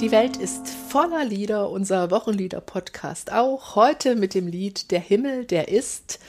Die 0.00 0.12
Welt 0.12 0.38
ist 0.38 0.66
voller 0.66 1.26
Lieder, 1.26 1.68
unser 1.68 2.10
Wochenlieder-Podcast 2.10 3.32
auch. 3.32 3.76
Heute 3.76 4.16
mit 4.16 4.32
dem 4.32 4.46
Lied 4.46 4.90
Der 4.92 4.98
Himmel, 4.98 5.44
der 5.44 5.68
ist 5.68 6.20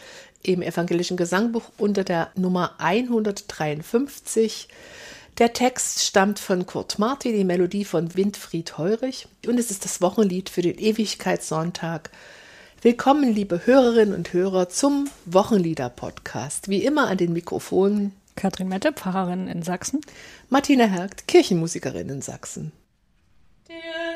im 0.44 0.62
evangelischen 0.62 1.16
Gesangbuch 1.16 1.64
unter 1.78 2.04
der 2.04 2.32
Nummer 2.36 2.74
153. 2.80 4.68
Der 5.38 5.54
Text 5.54 6.04
stammt 6.04 6.40
von 6.40 6.66
Kurt 6.66 7.00
Marti, 7.00 7.32
die 7.32 7.46
Melodie 7.46 7.86
von 7.86 8.14
Winfried 8.14 8.78
Heurich 8.78 9.30
und 9.48 9.58
es 9.58 9.72
ist 9.72 9.86
das 9.86 10.02
Wochenlied 10.02 10.50
für 10.50 10.62
den 10.62 10.78
Ewigkeitssonntag. 10.78 12.10
Willkommen, 12.82 13.34
liebe 13.34 13.66
Hörerinnen 13.66 14.14
und 14.14 14.34
Hörer, 14.34 14.68
zum 14.68 15.10
Wochenlieder-Podcast. 15.28 16.68
Wie 16.68 16.84
immer 16.84 17.08
an 17.08 17.18
den 17.18 17.32
Mikrofonen 17.32 18.12
Katrin 18.36 18.68
Mette, 18.68 18.92
Pfarrerin 18.92 19.48
in 19.48 19.64
Sachsen. 19.64 20.02
Martina 20.50 20.84
Hergt, 20.84 21.30
Kirchenmusikerin 21.30 22.10
in 22.10 22.22
Sachsen. 22.22 22.74
Der 23.72 24.11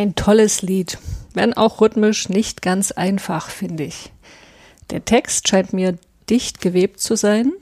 Ein 0.00 0.14
tolles 0.14 0.62
Lied, 0.62 0.96
wenn 1.34 1.52
auch 1.52 1.82
rhythmisch 1.82 2.30
nicht 2.30 2.62
ganz 2.62 2.90
einfach, 2.90 3.50
finde 3.50 3.84
ich. 3.84 4.10
Der 4.88 5.04
Text 5.04 5.46
scheint 5.46 5.74
mir 5.74 5.98
dicht 6.30 6.62
gewebt 6.62 7.00
zu 7.00 7.16
sein. 7.16 7.52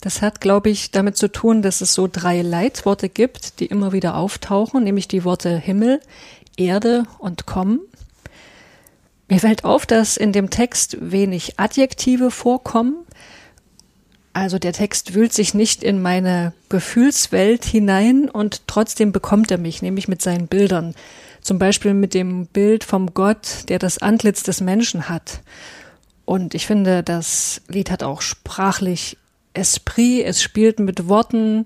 Das 0.00 0.22
hat, 0.22 0.40
glaube 0.40 0.70
ich, 0.70 0.90
damit 0.90 1.18
zu 1.18 1.30
tun, 1.30 1.60
dass 1.60 1.82
es 1.82 1.92
so 1.92 2.08
drei 2.10 2.40
Leitworte 2.40 3.10
gibt, 3.10 3.60
die 3.60 3.66
immer 3.66 3.92
wieder 3.92 4.16
auftauchen, 4.16 4.82
nämlich 4.82 5.06
die 5.06 5.22
Worte 5.24 5.54
Himmel, 5.54 6.00
Erde 6.56 7.04
und 7.18 7.44
Kommen. 7.44 7.80
Mir 9.28 9.40
fällt 9.40 9.64
auf, 9.64 9.84
dass 9.84 10.16
in 10.16 10.32
dem 10.32 10.48
Text 10.48 10.96
wenig 10.98 11.60
Adjektive 11.60 12.30
vorkommen. 12.30 13.04
Also 14.32 14.58
der 14.58 14.72
Text 14.72 15.12
wühlt 15.12 15.34
sich 15.34 15.52
nicht 15.52 15.84
in 15.84 16.00
meine 16.00 16.54
Gefühlswelt 16.70 17.66
hinein 17.66 18.30
und 18.30 18.66
trotzdem 18.66 19.12
bekommt 19.12 19.50
er 19.50 19.58
mich, 19.58 19.82
nämlich 19.82 20.08
mit 20.08 20.22
seinen 20.22 20.46
Bildern. 20.46 20.94
Zum 21.42 21.58
Beispiel 21.58 21.92
mit 21.92 22.14
dem 22.14 22.46
Bild 22.46 22.84
vom 22.84 23.12
Gott, 23.14 23.68
der 23.68 23.78
das 23.78 23.98
Antlitz 23.98 24.42
des 24.42 24.60
Menschen 24.60 25.08
hat. 25.08 25.42
Und 26.24 26.54
ich 26.54 26.66
finde, 26.66 27.02
das 27.02 27.62
Lied 27.68 27.90
hat 27.90 28.02
auch 28.02 28.22
sprachlich 28.22 29.18
Esprit, 29.54 30.24
es 30.24 30.40
spielt 30.42 30.78
mit 30.78 31.08
Worten, 31.08 31.64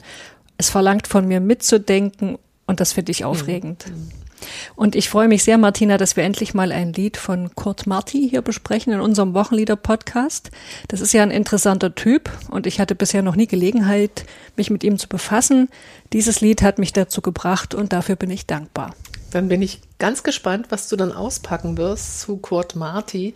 es 0.59 0.71
verlangt 0.71 1.07
von 1.07 1.29
mir 1.29 1.41
mitzudenken 1.41 2.39
und 2.67 2.81
das 2.81 2.93
finde 2.93 3.13
ich 3.13 3.21
mhm. 3.21 3.27
aufregend. 3.27 3.87
Mhm. 3.89 4.26
Und 4.75 4.95
ich 4.95 5.09
freue 5.09 5.29
mich 5.29 5.45
sehr, 5.45 5.59
Martina, 5.59 5.97
dass 5.97 6.17
wir 6.17 6.25
endlich 6.25 6.55
mal 6.55 6.73
ein 6.73 6.93
Lied 6.93 7.17
von 7.17 7.55
Kurt 7.55 7.87
Marti 7.87 8.29
hier 8.29 8.43
besprechen 8.43 8.93
in 8.93 9.01
unserem 9.01 9.35
Wochenlieder-Podcast. 9.35 10.51
Das 10.89 11.01
ist 11.01 11.13
ja 11.13 11.23
ein 11.23 11.31
interessanter 11.31 11.95
Typ 11.95 12.31
und 12.51 12.67
ich 12.67 12.81
hatte 12.81 12.95
bisher 12.95 13.23
noch 13.23 13.37
nie 13.37 13.47
Gelegenheit, 13.47 14.27
mich 14.57 14.71
mit 14.71 14.85
ihm 14.85 14.99
zu 14.99 15.09
befassen. 15.09 15.69
Dieses 16.13 16.41
Lied 16.41 16.63
hat 16.63 16.79
mich 16.79 16.93
dazu 16.93 17.21
gebracht 17.23 17.75
und 17.75 17.93
dafür 17.93 18.17
bin 18.17 18.31
ich 18.31 18.47
dankbar. 18.47 18.95
Dann 19.31 19.49
bin 19.49 19.61
ich 19.63 19.81
ganz 19.99 20.23
gespannt, 20.23 20.67
was 20.71 20.89
du 20.89 20.97
dann 20.97 21.13
auspacken 21.13 21.77
wirst 21.77 22.21
zu 22.21 22.37
Kurt 22.37 22.77
Marti. 22.77 23.35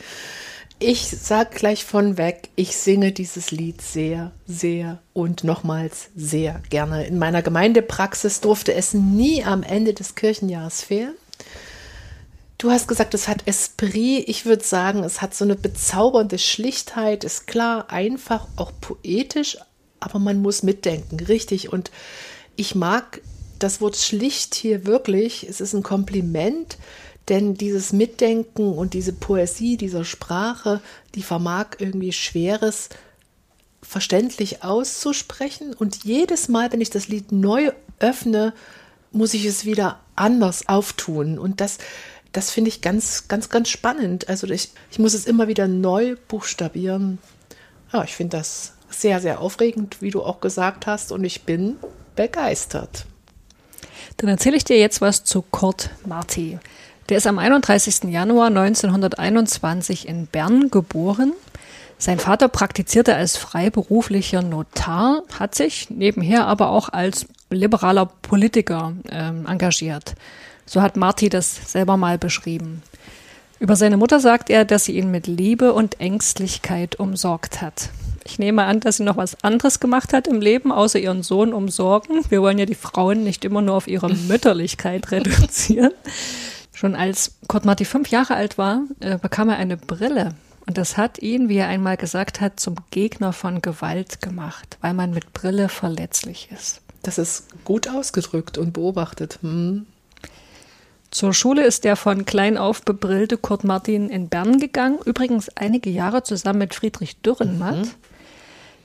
Ich 0.83 1.09
sag 1.09 1.51
gleich 1.57 1.85
von 1.85 2.17
weg, 2.17 2.49
ich 2.57 2.75
singe 2.75 3.13
dieses 3.13 3.51
Lied 3.51 3.83
sehr, 3.83 4.33
sehr 4.47 4.99
und 5.13 5.45
nochmals 5.45 6.09
sehr 6.17 6.63
gerne. 6.71 7.07
In 7.07 7.19
meiner 7.19 7.43
Gemeindepraxis 7.43 8.41
durfte 8.41 8.73
es 8.73 8.95
nie 8.95 9.45
am 9.45 9.63
Ende 9.63 9.93
des 9.93 10.15
Kirchenjahres 10.15 10.81
fehlen. 10.81 11.13
Du 12.57 12.71
hast 12.71 12.89
gesagt, 12.89 13.13
es 13.13 13.29
hat 13.29 13.47
Esprit. 13.47 14.27
Ich 14.27 14.47
würde 14.47 14.65
sagen, 14.65 15.05
es 15.05 15.21
hat 15.21 15.35
so 15.35 15.45
eine 15.45 15.55
bezaubernde 15.55 16.39
Schlichtheit, 16.39 17.25
ist 17.25 17.47
klar, 17.47 17.91
einfach, 17.91 18.49
auch 18.57 18.73
poetisch, 18.81 19.59
aber 20.01 20.19
man 20.19 20.41
muss 20.41 20.63
mitdenken, 20.63 21.21
richtig. 21.21 21.71
Und 21.71 21.91
ich 22.57 22.75
mag 22.75 23.21
das 23.59 23.83
Wort 23.83 23.97
schlicht 23.97 24.55
hier 24.55 24.87
wirklich, 24.87 25.47
es 25.47 25.61
ist 25.61 25.75
ein 25.75 25.83
Kompliment, 25.83 26.79
denn 27.31 27.55
dieses 27.55 27.93
Mitdenken 27.93 28.73
und 28.75 28.93
diese 28.93 29.13
Poesie 29.13 29.77
dieser 29.77 30.05
Sprache, 30.05 30.81
die 31.15 31.23
vermag 31.23 31.77
irgendwie 31.79 32.13
Schweres 32.13 32.89
verständlich 33.83 34.63
auszusprechen. 34.63 35.73
Und 35.75 36.05
jedes 36.05 36.49
Mal, 36.49 36.73
wenn 36.73 36.81
ich 36.81 36.91
das 36.91 37.09
Lied 37.09 37.33
neu 37.33 37.73
öffne, 37.99 38.53
muss 39.13 39.35
ich 39.35 39.45
es 39.45 39.65
wieder 39.65 40.01
anders 40.17 40.69
auftun. 40.69 41.39
Und 41.39 41.61
das, 41.61 41.79
das 42.33 42.51
finde 42.51 42.69
ich 42.69 42.83
ganz, 42.83 43.29
ganz, 43.29 43.49
ganz 43.49 43.69
spannend. 43.69 44.29
Also 44.29 44.47
ich, 44.49 44.71
ich 44.91 44.99
muss 44.99 45.15
es 45.15 45.27
immer 45.27 45.49
wieder 45.49 45.69
neu 45.69 46.17
buchstabieren. 46.29 47.19
Ja, 47.93 48.05
ich 48.05 48.15
finde 48.15 48.37
das 48.37 48.75
sehr, 48.91 49.21
sehr 49.21 49.41
aufregend, 49.41 50.03
wie 50.03 50.11
du 50.11 50.23
auch 50.23 50.41
gesagt 50.41 50.87
hast. 50.87 51.13
Und 51.13 51.25
ich 51.25 51.43
bin 51.43 51.77
begeistert. 52.17 53.07
Dann 54.17 54.29
erzähle 54.29 54.57
ich 54.57 54.65
dir 54.65 54.79
jetzt 54.79 55.01
was 55.01 55.25
zu 55.25 55.43
Kurt 55.43 55.91
Marti. 56.05 56.59
Der 57.11 57.17
ist 57.17 57.27
am 57.27 57.41
31. 57.41 58.05
Januar 58.05 58.47
1921 58.47 60.07
in 60.07 60.29
Bern 60.29 60.71
geboren. 60.71 61.33
Sein 61.99 62.21
Vater 62.21 62.47
praktizierte 62.47 63.17
als 63.17 63.37
freiberuflicher 63.37 64.43
Notar, 64.43 65.25
hat 65.37 65.57
sich 65.57 65.91
nebenher 65.91 66.47
aber 66.47 66.71
auch 66.71 66.89
als 66.89 67.27
liberaler 67.51 68.07
Politiker 68.07 68.93
äh, 69.11 69.27
engagiert. 69.27 70.15
So 70.67 70.83
hat 70.83 70.97
Marti 70.97 71.29
das 71.29 71.73
selber 71.73 71.97
mal 71.97 72.17
beschrieben. 72.17 72.81
Über 73.59 73.75
seine 73.75 73.97
Mutter 73.97 74.21
sagt 74.21 74.49
er, 74.49 74.65
dass 74.65 74.85
sie 74.85 74.97
ihn 74.97 75.11
mit 75.11 75.27
Liebe 75.27 75.73
und 75.73 75.99
Ängstlichkeit 75.99 77.01
umsorgt 77.01 77.61
hat. 77.61 77.91
Ich 78.25 78.39
nehme 78.39 78.63
an, 78.65 78.79
dass 78.79 78.99
sie 78.99 79.03
noch 79.03 79.17
was 79.17 79.43
anderes 79.43 79.81
gemacht 79.81 80.13
hat 80.13 80.29
im 80.29 80.41
Leben, 80.41 80.71
außer 80.71 81.01
ihren 81.01 81.25
Sohn 81.25 81.53
umsorgen. 81.55 82.21
Wir 82.29 82.41
wollen 82.41 82.59
ja 82.59 82.67
die 82.67 82.77
Frauen 82.77 83.25
nicht 83.25 83.45
immer 83.45 83.63
nur 83.63 83.75
auf 83.75 83.89
ihre 83.89 84.09
Mütterlichkeit 84.09 85.11
reduzieren. 85.11 85.91
Schon 86.81 86.95
als 86.95 87.33
Kurt 87.47 87.67
Marti 87.67 87.85
fünf 87.85 88.09
Jahre 88.09 88.37
alt 88.37 88.57
war, 88.57 88.85
äh, 89.01 89.19
bekam 89.19 89.51
er 89.51 89.59
eine 89.59 89.77
Brille. 89.77 90.35
Und 90.67 90.79
das 90.79 90.97
hat 90.97 91.19
ihn, 91.19 91.51
wie 91.51 91.59
er 91.59 91.69
einmal 91.69 91.99
gesagt 91.99 92.41
hat, 92.41 92.59
zum 92.59 92.77
Gegner 92.91 93.35
von 93.35 93.61
Gewalt 93.61 94.23
gemacht, 94.23 94.79
weil 94.81 94.95
man 94.95 95.11
mit 95.11 95.35
Brille 95.35 95.69
verletzlich 95.69 96.49
ist. 96.51 96.81
Das 97.03 97.19
ist 97.19 97.49
gut 97.67 97.87
ausgedrückt 97.87 98.57
und 98.57 98.73
beobachtet. 98.73 99.41
Hm. 99.43 99.85
Zur 101.11 101.35
Schule 101.35 101.67
ist 101.67 101.85
der 101.85 101.97
von 101.97 102.25
klein 102.25 102.57
auf 102.57 102.81
bebrillte 102.81 103.37
Kurt 103.37 103.63
Martin 103.63 104.09
in 104.09 104.31
Bern 104.31 104.59
gegangen, 104.59 105.01
übrigens 105.05 105.51
einige 105.57 105.91
Jahre 105.91 106.23
zusammen 106.23 106.61
mit 106.61 106.75
Friedrich 106.75 107.21
Dürrenmatt. 107.21 107.77
Mhm. 107.77 107.91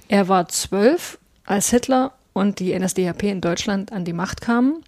Er 0.09 0.27
war 0.27 0.49
zwölf, 0.49 1.17
als 1.45 1.69
Hitler 1.69 2.11
und 2.33 2.59
die 2.59 2.77
NSDAP 2.77 3.23
in 3.23 3.39
Deutschland 3.39 3.93
an 3.93 4.03
die 4.03 4.11
Macht 4.11 4.41
kamen. 4.41 4.83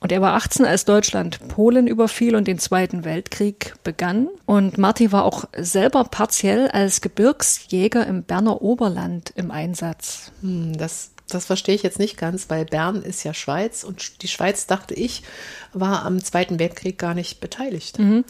Und 0.00 0.12
er 0.12 0.20
war 0.20 0.34
18, 0.34 0.64
als 0.64 0.84
Deutschland 0.84 1.48
Polen 1.48 1.88
überfiel 1.88 2.36
und 2.36 2.46
den 2.46 2.58
Zweiten 2.58 3.04
Weltkrieg 3.04 3.74
begann. 3.82 4.28
Und 4.46 4.78
Marti 4.78 5.10
war 5.10 5.24
auch 5.24 5.44
selber 5.56 6.04
partiell 6.04 6.68
als 6.68 7.00
Gebirgsjäger 7.00 8.06
im 8.06 8.22
Berner 8.22 8.62
Oberland 8.62 9.32
im 9.34 9.50
Einsatz. 9.50 10.30
Hm, 10.40 10.76
das, 10.78 11.10
das 11.28 11.46
verstehe 11.46 11.74
ich 11.74 11.82
jetzt 11.82 11.98
nicht 11.98 12.16
ganz, 12.16 12.48
weil 12.48 12.64
Bern 12.64 13.02
ist 13.02 13.24
ja 13.24 13.34
Schweiz 13.34 13.82
und 13.82 14.22
die 14.22 14.28
Schweiz, 14.28 14.66
dachte 14.66 14.94
ich, 14.94 15.24
war 15.72 16.04
am 16.04 16.22
Zweiten 16.22 16.60
Weltkrieg 16.60 16.96
gar 16.98 17.14
nicht 17.14 17.40
beteiligt. 17.40 17.98
Mhm. 17.98 18.24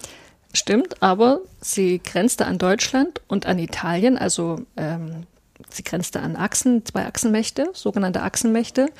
Stimmt, 0.54 1.02
aber 1.02 1.42
sie 1.60 2.00
grenzte 2.02 2.46
an 2.46 2.56
Deutschland 2.56 3.20
und 3.28 3.44
an 3.44 3.58
Italien, 3.58 4.16
also 4.16 4.62
ähm, 4.78 5.26
sie 5.70 5.82
grenzte 5.82 6.20
an 6.20 6.36
Achsen, 6.36 6.84
zwei 6.84 7.06
Achsenmächte, 7.06 7.70
sogenannte 7.72 8.22
Achsenmächte, 8.22 8.90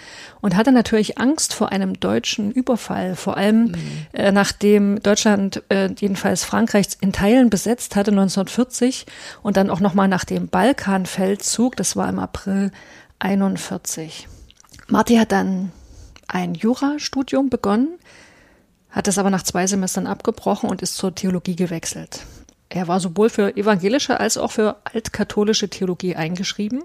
und 0.40 0.56
hatte 0.56 0.72
natürlich 0.72 1.18
Angst 1.18 1.54
vor 1.54 1.72
einem 1.72 1.98
deutschen 1.98 2.50
Überfall, 2.50 3.16
vor 3.16 3.36
allem 3.36 3.66
mhm. 3.66 3.76
äh, 4.12 4.32
nachdem 4.32 5.02
Deutschland 5.02 5.62
äh, 5.68 5.90
jedenfalls 5.98 6.44
Frankreich 6.44 6.88
in 7.00 7.12
Teilen 7.12 7.50
besetzt 7.50 7.96
hatte 7.96 8.10
1940 8.10 9.06
und 9.42 9.56
dann 9.56 9.70
auch 9.70 9.80
nochmal 9.80 10.08
nach 10.08 10.24
dem 10.24 10.48
Balkanfeldzug, 10.48 11.76
das 11.76 11.96
war 11.96 12.08
im 12.08 12.18
April 12.18 12.70
41. 13.18 14.28
Marti 14.88 15.16
hat 15.16 15.32
dann 15.32 15.72
ein 16.28 16.54
Jurastudium 16.54 17.50
begonnen 17.50 17.98
hat 18.90 19.08
es 19.08 19.18
aber 19.18 19.30
nach 19.30 19.42
zwei 19.42 19.66
Semestern 19.66 20.06
abgebrochen 20.06 20.68
und 20.68 20.82
ist 20.82 20.96
zur 20.96 21.14
Theologie 21.14 21.56
gewechselt. 21.56 22.20
Er 22.70 22.86
war 22.86 23.00
sowohl 23.00 23.30
für 23.30 23.56
evangelische 23.56 24.20
als 24.20 24.36
auch 24.36 24.52
für 24.52 24.76
altkatholische 24.84 25.70
Theologie 25.70 26.16
eingeschrieben. 26.16 26.82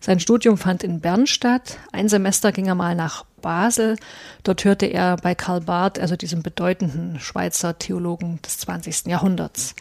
Sein 0.00 0.20
Studium 0.20 0.56
fand 0.56 0.82
in 0.82 1.00
Bern 1.00 1.26
statt. 1.26 1.78
Ein 1.92 2.08
Semester 2.08 2.50
ging 2.50 2.66
er 2.66 2.74
mal 2.74 2.94
nach 2.94 3.24
Basel. 3.42 3.96
Dort 4.42 4.64
hörte 4.64 4.86
er 4.86 5.16
bei 5.16 5.34
Karl 5.34 5.60
Barth, 5.60 5.98
also 5.98 6.16
diesem 6.16 6.42
bedeutenden 6.42 7.20
Schweizer 7.20 7.78
Theologen 7.78 8.40
des 8.42 8.58
20. 8.58 9.06
Jahrhunderts. 9.06 9.74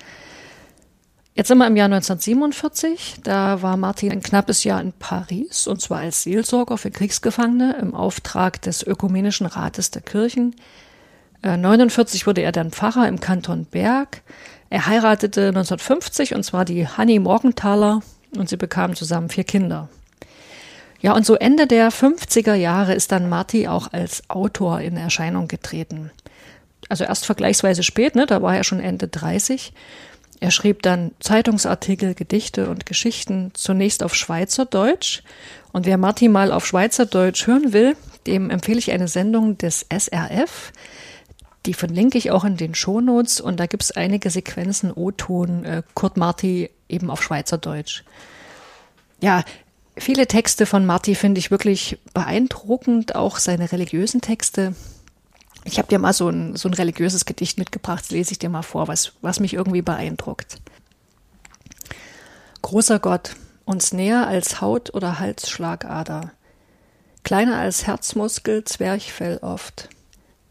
Jetzt 1.33 1.47
sind 1.47 1.59
wir 1.59 1.67
im 1.67 1.77
Jahr 1.77 1.85
1947. 1.85 3.19
Da 3.23 3.61
war 3.61 3.77
Martin 3.77 4.11
ein 4.11 4.23
knappes 4.23 4.63
Jahr 4.65 4.81
in 4.81 4.91
Paris 4.91 5.67
und 5.67 5.79
zwar 5.81 5.99
als 5.99 6.23
Seelsorger 6.23 6.77
für 6.77 6.91
Kriegsgefangene 6.91 7.77
im 7.79 7.93
Auftrag 7.93 8.61
des 8.63 8.81
Ökumenischen 8.81 9.45
Rates 9.45 9.91
der 9.91 10.01
Kirchen. 10.01 10.55
1949 11.43 12.25
wurde 12.25 12.41
er 12.41 12.51
dann 12.51 12.71
Pfarrer 12.71 13.07
im 13.07 13.19
Kanton 13.19 13.65
Berg. 13.65 14.23
Er 14.69 14.85
heiratete 14.85 15.47
1950 15.47 16.35
und 16.35 16.43
zwar 16.43 16.65
die 16.65 16.87
Hanni 16.87 17.19
Morgenthaler 17.19 18.01
und 18.35 18.49
sie 18.49 18.57
bekamen 18.57 18.95
zusammen 18.95 19.29
vier 19.29 19.43
Kinder. 19.45 19.89
Ja, 20.99 21.13
und 21.13 21.25
so 21.25 21.35
Ende 21.35 21.67
der 21.67 21.91
50er 21.91 22.55
Jahre 22.55 22.93
ist 22.93 23.11
dann 23.11 23.29
Marty 23.29 23.67
auch 23.67 23.93
als 23.93 24.29
Autor 24.29 24.81
in 24.81 24.97
Erscheinung 24.97 25.47
getreten. 25.47 26.11
Also 26.89 27.03
erst 27.03 27.25
vergleichsweise 27.25 27.83
spät, 27.83 28.15
ne, 28.15 28.25
da 28.25 28.41
war 28.41 28.55
er 28.55 28.63
schon 28.63 28.79
Ende 28.79 29.07
30. 29.07 29.73
Er 30.39 30.51
schrieb 30.51 30.83
dann 30.83 31.11
Zeitungsartikel, 31.19 32.13
Gedichte 32.13 32.69
und 32.69 32.85
Geschichten 32.85 33.51
zunächst 33.53 34.03
auf 34.03 34.15
Schweizerdeutsch. 34.15 35.23
Und 35.71 35.85
wer 35.85 35.97
Marty 35.97 36.27
mal 36.27 36.51
auf 36.51 36.65
Schweizerdeutsch 36.65 37.47
hören 37.47 37.73
will, 37.73 37.95
dem 38.27 38.49
empfehle 38.49 38.79
ich 38.79 38.91
eine 38.91 39.07
Sendung 39.07 39.57
des 39.57 39.85
SRF. 39.89 40.71
Die 41.67 41.73
verlinke 41.73 42.17
ich 42.17 42.31
auch 42.31 42.45
in 42.45 42.55
den 42.55 42.73
Shownotes 42.73 43.41
und 43.41 43.59
da 43.59 43.65
gibt 43.65 43.83
es 43.83 43.91
einige 43.91 44.29
Sequenzen 44.29 44.93
O-Ton 44.93 45.65
äh, 45.65 45.83
Kurt 45.95 46.15
Marti 46.15 46.69
eben 46.87 47.11
auf 47.11 47.21
Schweizerdeutsch. 47.21 48.05
Ja, 49.19 49.43
viele 49.97 50.27
Texte 50.27 50.65
von 50.65 50.85
Marti 50.85 51.13
finde 51.13 51.39
ich 51.39 51.51
wirklich 51.51 51.99
beeindruckend, 52.13 53.15
auch 53.15 53.37
seine 53.37 53.69
religiösen 53.69 54.21
Texte. 54.21 54.75
Ich 55.65 55.77
habe 55.77 55.89
dir 55.89 55.99
mal 55.99 56.13
so 56.13 56.29
ein, 56.29 56.55
so 56.55 56.69
ein 56.69 56.73
religiöses 56.73 57.25
Gedicht 57.25 57.57
mitgebracht, 57.57 58.05
das 58.05 58.11
lese 58.11 58.31
ich 58.31 58.39
dir 58.39 58.49
mal 58.49 58.61
vor, 58.61 58.87
was, 58.87 59.11
was 59.21 59.41
mich 59.41 59.53
irgendwie 59.53 59.81
beeindruckt. 59.81 60.61
Großer 62.61 62.99
Gott, 62.99 63.35
uns 63.65 63.91
näher 63.91 64.25
als 64.25 64.61
Haut 64.61 64.93
oder 64.93 65.19
Halsschlagader, 65.19 66.31
kleiner 67.23 67.57
als 67.57 67.85
Herzmuskel, 67.87 68.63
Zwerchfell 68.63 69.39
oft 69.39 69.89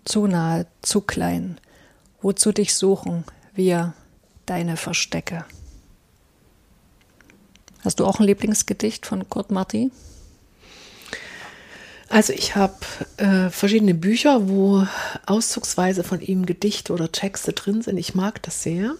zu 0.06 0.26
nahe, 0.26 0.66
zu 0.80 1.02
klein. 1.02 1.58
Wozu 2.22 2.52
dich 2.52 2.74
suchen 2.74 3.24
wir, 3.54 3.92
deine 4.46 4.76
Verstecke? 4.76 5.44
Hast 7.84 8.00
du 8.00 8.06
auch 8.06 8.18
ein 8.18 8.26
Lieblingsgedicht 8.26 9.06
von 9.06 9.28
Kurt 9.28 9.50
Marti? 9.50 9.90
Also 12.08 12.32
ich 12.32 12.54
habe 12.54 12.74
äh, 13.16 13.50
verschiedene 13.50 13.94
Bücher, 13.94 14.48
wo 14.48 14.86
auszugsweise 15.26 16.04
von 16.04 16.20
ihm 16.20 16.46
Gedichte 16.46 16.92
oder 16.92 17.10
Texte 17.10 17.52
drin 17.52 17.82
sind. 17.82 17.98
Ich 17.98 18.14
mag 18.14 18.42
das 18.42 18.62
sehr. 18.62 18.94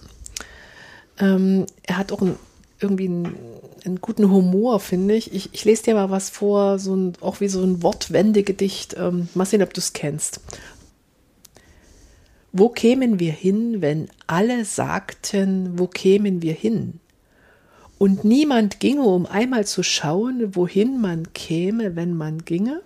Ähm, 1.19 1.67
er 1.85 1.99
hat 1.99 2.13
auch 2.13 2.21
ein, 2.21 2.37
irgendwie 2.81 3.07
einen, 3.07 3.37
einen, 3.85 4.01
guten 4.01 4.31
Humor, 4.31 4.81
finde 4.81 5.15
ich. 5.15 5.33
ich. 5.33 5.51
ich. 5.53 5.65
lese 5.65 5.85
dir 5.85 5.95
mal 5.95 6.11
was 6.11 6.31
vor, 6.31 6.79
so 6.79 6.95
ein, 6.95 7.13
auch 7.21 7.41
wie 7.41 7.49
so 7.49 7.63
ein 7.63 7.83
Wortwendegedicht. 7.83 8.97
Ähm, 8.99 9.29
mal 9.35 9.47
sehen, 9.47 9.63
ob 9.63 9.73
du 9.73 9.81
es 9.81 9.93
kennst. 9.93 10.41
Wo 12.59 12.71
kämen 12.71 13.21
wir 13.21 13.33
hin, 13.33 13.83
wenn 13.83 14.09
alle 14.27 14.65
sagten, 14.65 15.79
wo 15.79 15.87
kämen 15.89 16.41
wir 16.41 16.55
hin? 16.55 17.01
Und 17.99 18.25
niemand 18.25 18.81
ginge, 18.81 19.03
um 19.03 19.27
einmal 19.27 19.67
zu 19.67 19.83
schauen, 19.83 20.57
wohin 20.57 20.99
man 20.99 21.35
käme, 21.35 21.97
wenn 21.97 22.17
man 22.17 22.47
ginge? 22.47 22.81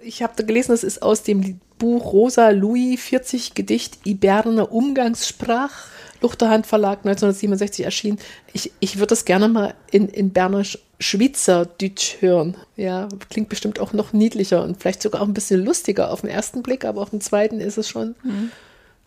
Ich 0.00 0.22
habe 0.22 0.34
da 0.36 0.44
gelesen, 0.44 0.70
das 0.70 0.84
ist 0.84 1.02
aus 1.02 1.24
dem 1.24 1.58
Buch 1.78 2.12
Rosa 2.12 2.50
Louis 2.50 3.00
40 3.00 3.54
Gedicht 3.54 4.06
Iberner 4.06 4.70
Umgangssprach, 4.70 5.72
Luchterhand 6.20 6.68
Verlag 6.68 6.98
1967 6.98 7.84
erschienen. 7.84 8.18
Ich, 8.52 8.70
ich 8.78 8.98
würde 8.98 9.08
das 9.08 9.24
gerne 9.24 9.48
mal 9.48 9.74
in, 9.90 10.06
in 10.06 10.30
Berner 10.30 10.62
Schweizerdeutsch 11.00 12.18
hören. 12.20 12.56
Ja, 12.76 13.08
klingt 13.30 13.48
bestimmt 13.48 13.80
auch 13.80 13.92
noch 13.94 14.12
niedlicher 14.12 14.62
und 14.62 14.80
vielleicht 14.80 15.02
sogar 15.02 15.22
auch 15.22 15.26
ein 15.26 15.34
bisschen 15.34 15.64
lustiger 15.64 16.12
auf 16.12 16.20
den 16.20 16.30
ersten 16.30 16.62
Blick, 16.62 16.84
aber 16.84 17.02
auf 17.02 17.10
den 17.10 17.20
zweiten 17.20 17.58
ist 17.58 17.78
es 17.78 17.88
schon. 17.88 18.14
Mhm 18.22 18.52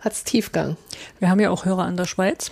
hat 0.06 0.14
es 0.14 0.24
Tiefgang. 0.24 0.78
Wir 1.20 1.30
haben 1.30 1.40
ja 1.40 1.50
auch 1.50 1.66
Hörer 1.66 1.84
an 1.84 1.98
der 1.98 2.06
Schweiz. 2.06 2.52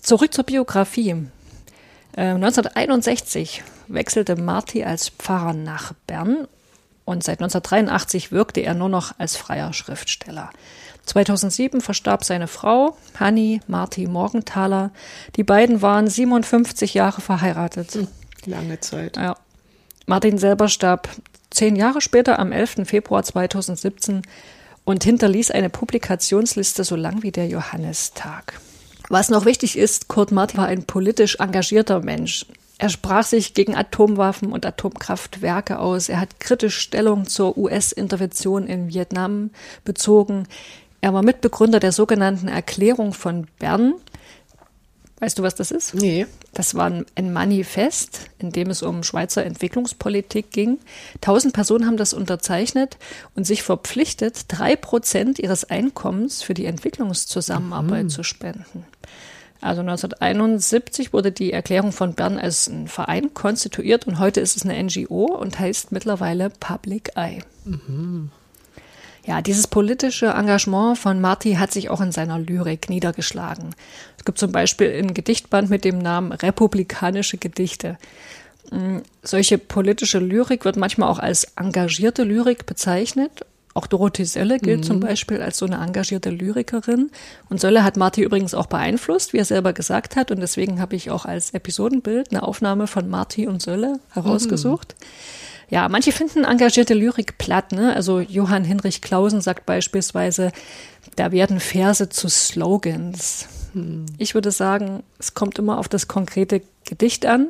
Zurück 0.00 0.34
zur 0.34 0.44
Biografie. 0.44 1.16
Äh, 2.16 2.34
1961 2.34 3.62
wechselte 3.88 4.36
Marti 4.36 4.84
als 4.84 5.08
Pfarrer 5.08 5.54
nach 5.54 5.92
Bern 6.06 6.46
und 7.04 7.24
seit 7.24 7.40
1983 7.40 8.32
wirkte 8.32 8.60
er 8.60 8.74
nur 8.74 8.88
noch 8.88 9.18
als 9.18 9.36
freier 9.36 9.72
Schriftsteller. 9.72 10.50
2007 11.06 11.80
verstarb 11.80 12.24
seine 12.24 12.46
Frau, 12.46 12.96
Hanni 13.18 13.60
Marti 13.66 14.06
Morgenthaler. 14.06 14.90
Die 15.36 15.44
beiden 15.44 15.82
waren 15.82 16.08
57 16.08 16.94
Jahre 16.94 17.20
verheiratet. 17.20 17.92
Hm, 17.94 18.08
lange 18.46 18.80
Zeit. 18.80 19.16
Ja. 19.16 19.36
Martin 20.06 20.38
selber 20.38 20.68
starb 20.68 21.08
zehn 21.50 21.76
Jahre 21.76 22.00
später 22.00 22.38
am 22.38 22.52
11. 22.52 22.84
Februar 22.84 23.22
2017 23.22 24.22
und 24.84 25.04
hinterließ 25.04 25.50
eine 25.50 25.70
Publikationsliste 25.70 26.84
so 26.84 26.96
lang 26.96 27.22
wie 27.22 27.32
der 27.32 27.48
Johannistag. 27.48 28.60
Was 29.08 29.28
noch 29.28 29.44
wichtig 29.44 29.76
ist, 29.76 30.08
Kurt 30.08 30.30
Martin 30.30 30.58
war 30.58 30.66
ein 30.66 30.84
politisch 30.84 31.36
engagierter 31.36 32.00
Mensch. 32.00 32.46
Er 32.78 32.88
sprach 32.88 33.24
sich 33.24 33.52
gegen 33.52 33.76
Atomwaffen 33.76 34.52
und 34.52 34.64
Atomkraftwerke 34.64 35.78
aus. 35.78 36.08
Er 36.08 36.18
hat 36.18 36.40
kritisch 36.40 36.78
Stellung 36.78 37.26
zur 37.26 37.58
US-Intervention 37.58 38.66
in 38.66 38.88
Vietnam 38.88 39.50
bezogen. 39.84 40.46
Er 41.00 41.14
war 41.14 41.22
Mitbegründer 41.22 41.80
der 41.80 41.92
sogenannten 41.92 42.48
Erklärung 42.48 43.12
von 43.12 43.46
Bern. 43.58 43.94
Weißt 45.20 45.38
du, 45.38 45.42
was 45.42 45.54
das 45.54 45.70
ist? 45.70 45.94
Nee. 45.94 46.26
Das 46.54 46.74
war 46.74 46.90
ein 47.14 47.32
Manifest, 47.32 48.30
in 48.38 48.52
dem 48.52 48.70
es 48.70 48.82
um 48.82 49.02
Schweizer 49.02 49.44
Entwicklungspolitik 49.44 50.50
ging. 50.50 50.78
Tausend 51.20 51.52
Personen 51.52 51.86
haben 51.86 51.98
das 51.98 52.14
unterzeichnet 52.14 52.96
und 53.36 53.46
sich 53.46 53.62
verpflichtet, 53.62 54.46
drei 54.48 54.76
Prozent 54.76 55.38
ihres 55.38 55.68
Einkommens 55.68 56.42
für 56.42 56.54
die 56.54 56.64
Entwicklungszusammenarbeit 56.64 58.04
mhm. 58.04 58.08
zu 58.08 58.22
spenden. 58.22 58.86
Also 59.60 59.82
1971 59.82 61.12
wurde 61.12 61.32
die 61.32 61.52
Erklärung 61.52 61.92
von 61.92 62.14
Bern 62.14 62.38
als 62.38 62.66
ein 62.66 62.88
Verein 62.88 63.34
konstituiert 63.34 64.06
und 64.06 64.18
heute 64.18 64.40
ist 64.40 64.56
es 64.56 64.64
eine 64.64 64.82
NGO 64.82 65.26
und 65.26 65.58
heißt 65.58 65.92
mittlerweile 65.92 66.48
Public 66.48 67.10
Eye. 67.14 67.42
Mhm. 67.66 68.30
Ja, 69.30 69.42
dieses 69.42 69.68
politische 69.68 70.26
Engagement 70.26 70.98
von 70.98 71.20
Marti 71.20 71.52
hat 71.52 71.70
sich 71.70 71.88
auch 71.88 72.00
in 72.00 72.10
seiner 72.10 72.40
Lyrik 72.40 72.90
niedergeschlagen. 72.90 73.76
Es 74.18 74.24
gibt 74.24 74.38
zum 74.38 74.50
Beispiel 74.50 74.92
ein 74.92 75.14
Gedichtband 75.14 75.70
mit 75.70 75.84
dem 75.84 75.98
Namen 75.98 76.32
Republikanische 76.32 77.38
Gedichte. 77.38 77.96
Mm, 78.72 78.96
solche 79.22 79.56
politische 79.58 80.18
Lyrik 80.18 80.64
wird 80.64 80.74
manchmal 80.74 81.08
auch 81.08 81.20
als 81.20 81.44
engagierte 81.54 82.24
Lyrik 82.24 82.66
bezeichnet. 82.66 83.46
Auch 83.72 83.86
Dorothee 83.86 84.24
Sölle 84.24 84.58
gilt 84.58 84.80
mhm. 84.80 84.84
zum 84.84 84.98
Beispiel 84.98 85.40
als 85.40 85.58
so 85.58 85.66
eine 85.66 85.76
engagierte 85.76 86.30
Lyrikerin. 86.30 87.12
Und 87.48 87.60
Sölle 87.60 87.84
hat 87.84 87.96
Marti 87.96 88.22
übrigens 88.22 88.52
auch 88.52 88.66
beeinflusst, 88.66 89.32
wie 89.32 89.38
er 89.38 89.44
selber 89.44 89.72
gesagt 89.72 90.16
hat. 90.16 90.32
Und 90.32 90.40
deswegen 90.40 90.80
habe 90.80 90.96
ich 90.96 91.08
auch 91.12 91.24
als 91.24 91.50
Episodenbild 91.50 92.32
eine 92.32 92.42
Aufnahme 92.42 92.88
von 92.88 93.08
Marti 93.08 93.46
und 93.46 93.62
Sölle 93.62 94.00
herausgesucht. 94.10 94.96
Mhm. 94.98 95.04
Ja, 95.70 95.88
manche 95.88 96.12
finden 96.12 96.44
engagierte 96.44 96.94
Lyrik 96.94 97.38
platt. 97.38 97.72
Ne? 97.72 97.94
Also 97.94 98.20
Johann 98.20 98.64
Hinrich 98.64 99.00
Clausen 99.02 99.40
sagt 99.40 99.66
beispielsweise, 99.66 100.52
da 101.16 101.32
werden 101.32 101.60
Verse 101.60 102.08
zu 102.08 102.28
Slogans. 102.28 103.48
Ich 104.18 104.34
würde 104.34 104.50
sagen, 104.50 105.04
es 105.18 105.34
kommt 105.34 105.58
immer 105.58 105.78
auf 105.78 105.88
das 105.88 106.08
konkrete 106.08 106.62
Gedicht 106.84 107.24
an. 107.24 107.48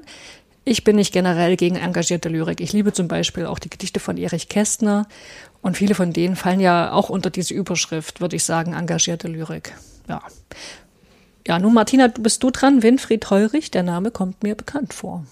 Ich 0.64 0.84
bin 0.84 0.96
nicht 0.96 1.12
generell 1.12 1.56
gegen 1.56 1.76
engagierte 1.76 2.28
Lyrik. 2.28 2.60
Ich 2.60 2.74
liebe 2.74 2.92
zum 2.92 3.08
Beispiel 3.08 3.46
auch 3.46 3.58
die 3.58 3.70
Gedichte 3.70 4.00
von 4.00 4.18
Erich 4.18 4.50
Kästner 4.50 5.08
und 5.62 5.78
viele 5.78 5.94
von 5.94 6.12
denen 6.12 6.36
fallen 6.36 6.60
ja 6.60 6.92
auch 6.92 7.08
unter 7.08 7.30
diese 7.30 7.54
Überschrift, 7.54 8.20
würde 8.20 8.36
ich 8.36 8.44
sagen, 8.44 8.74
engagierte 8.74 9.28
Lyrik. 9.28 9.74
Ja. 10.08 10.22
Ja, 11.46 11.58
nun 11.58 11.72
Martina, 11.72 12.08
bist 12.08 12.42
du 12.42 12.50
dran? 12.50 12.82
Winfried 12.82 13.30
Heurich, 13.30 13.70
der 13.70 13.82
Name 13.82 14.10
kommt 14.10 14.42
mir 14.42 14.54
bekannt 14.54 14.92
vor. 14.92 15.24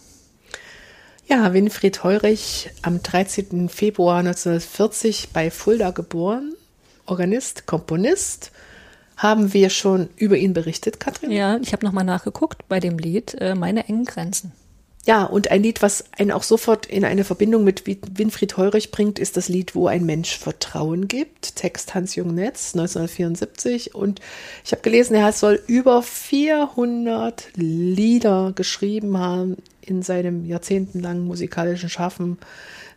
Ja, 1.31 1.53
Winfried 1.53 2.05
Heurich, 2.05 2.71
am 2.81 3.03
13. 3.03 3.69
Februar 3.69 4.21
1940 4.21 5.29
bei 5.31 5.51
Fulda 5.51 5.91
geboren, 5.91 6.55
Organist, 7.05 7.67
Komponist. 7.67 8.51
Haben 9.19 9.53
wir 9.53 9.69
schon 9.69 10.09
über 10.17 10.39
ihn 10.39 10.55
berichtet, 10.55 11.01
Katrin? 11.01 11.31
Ja, 11.31 11.59
ich 11.59 11.75
habe 11.75 11.85
nochmal 11.85 12.05
nachgeguckt 12.05 12.67
bei 12.69 12.81
dem 12.81 12.99
Lied 12.99 13.35
äh, 13.41 13.55
Meine 13.55 13.89
engen 13.89 14.07
Grenzen. 14.07 14.53
Ja, 15.05 15.25
und 15.25 15.51
ein 15.51 15.63
Lied, 15.63 15.83
was 15.83 16.05
einen 16.17 16.33
auch 16.33 16.43
sofort 16.43 16.87
in 16.87 17.05
eine 17.05 17.25
Verbindung 17.25 17.63
mit 17.63 17.87
Winfried 17.87 18.57
Heurich 18.57 18.91
bringt, 18.91 19.19
ist 19.19 19.37
das 19.37 19.51
Lied 19.51 19.75
Wo 19.75 19.87
ein 19.87 20.07
Mensch 20.07 20.39
Vertrauen 20.39 21.09
gibt. 21.09 21.57
Text 21.57 21.95
Hans-Jung 21.95 22.35
Netz, 22.35 22.75
1974. 22.75 23.95
Und 23.95 24.21
ich 24.65 24.73
habe 24.73 24.81
gelesen, 24.81 25.15
er 25.15 25.33
soll 25.33 25.63
über 25.67 26.03
400 26.03 27.49
Lieder 27.55 28.53
geschrieben 28.55 29.19
haben 29.19 29.59
in 29.89 30.03
seinem 30.03 30.45
jahrzehntelangen 30.45 31.25
musikalischen 31.25 31.89
Schaffen. 31.89 32.39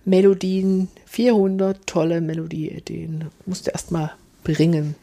Melodien, 0.05 0.89
400 1.05 1.85
tolle 1.85 2.21
Melodieideen. 2.21 3.25
Musste 3.45 3.71
erst 3.71 3.91
mal 3.91 4.13
bringen. 4.43 4.95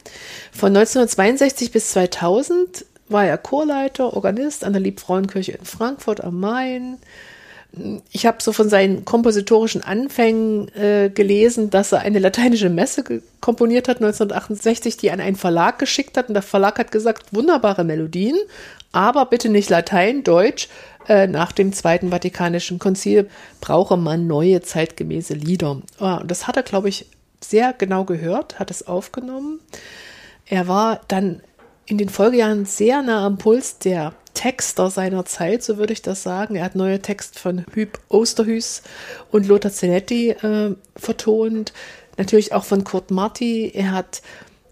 Von 0.51 0.75
1962 0.75 1.71
bis 1.71 1.91
2000 1.91 2.85
war 3.07 3.25
er 3.25 3.37
Chorleiter, 3.37 4.13
Organist 4.13 4.63
an 4.63 4.73
der 4.73 4.81
Liebfrauenkirche 4.81 5.53
in 5.53 5.65
Frankfurt 5.65 6.23
am 6.23 6.39
Main. 6.39 6.97
Ich 8.11 8.25
habe 8.25 8.41
so 8.41 8.51
von 8.51 8.67
seinen 8.67 9.05
kompositorischen 9.05 9.83
Anfängen 9.83 10.69
äh, 10.75 11.09
gelesen, 11.13 11.69
dass 11.69 11.91
er 11.91 11.99
eine 11.99 12.19
lateinische 12.19 12.69
Messe 12.69 13.03
komponiert 13.41 13.87
hat 13.87 13.97
1968, 13.97 14.97
die 14.97 15.11
an 15.11 15.21
einen 15.21 15.35
Verlag 15.35 15.77
geschickt 15.77 16.17
hat. 16.17 16.29
Und 16.29 16.33
der 16.33 16.43
Verlag 16.43 16.79
hat 16.79 16.91
gesagt, 16.91 17.27
wunderbare 17.31 17.83
Melodien, 17.83 18.37
aber 18.91 19.25
bitte 19.25 19.49
nicht 19.49 19.69
Latein, 19.69 20.23
Deutsch. 20.23 20.67
Äh, 21.09 21.25
nach 21.25 21.51
dem 21.51 21.73
Zweiten 21.73 22.11
Vatikanischen 22.11 22.77
Konzil 22.77 23.29
brauche 23.61 23.97
man 23.97 24.27
neue 24.27 24.61
zeitgemäße 24.61 25.33
Lieder. 25.33 25.81
Ah, 25.97 26.17
und 26.17 26.29
das 26.29 26.47
hat 26.47 26.55
er, 26.55 26.61
glaube 26.61 26.87
ich, 26.87 27.07
sehr 27.43 27.73
genau 27.73 28.05
gehört, 28.05 28.59
hat 28.59 28.69
es 28.69 28.85
aufgenommen. 28.85 29.59
Er 30.45 30.67
war 30.67 31.01
dann 31.07 31.41
in 31.87 31.97
den 31.97 32.09
Folgejahren 32.09 32.65
sehr 32.65 33.01
nah 33.01 33.25
am 33.25 33.39
Puls 33.39 33.79
der 33.79 34.13
Texter 34.35 34.91
seiner 34.91 35.25
Zeit, 35.25 35.63
so 35.63 35.77
würde 35.77 35.93
ich 35.93 36.03
das 36.03 36.21
sagen. 36.21 36.55
Er 36.55 36.63
hat 36.63 36.75
neue 36.75 37.01
Texte 37.01 37.39
von 37.39 37.65
Hüb 37.73 37.99
Osterhüs 38.09 38.83
und 39.31 39.47
Lothar 39.47 39.71
Zenetti 39.71 40.29
äh, 40.29 40.75
vertont, 40.95 41.73
natürlich 42.17 42.53
auch 42.53 42.65
von 42.65 42.83
Kurt 42.83 43.09
Marti. 43.09 43.71
Er 43.73 43.93
hat 43.93 44.21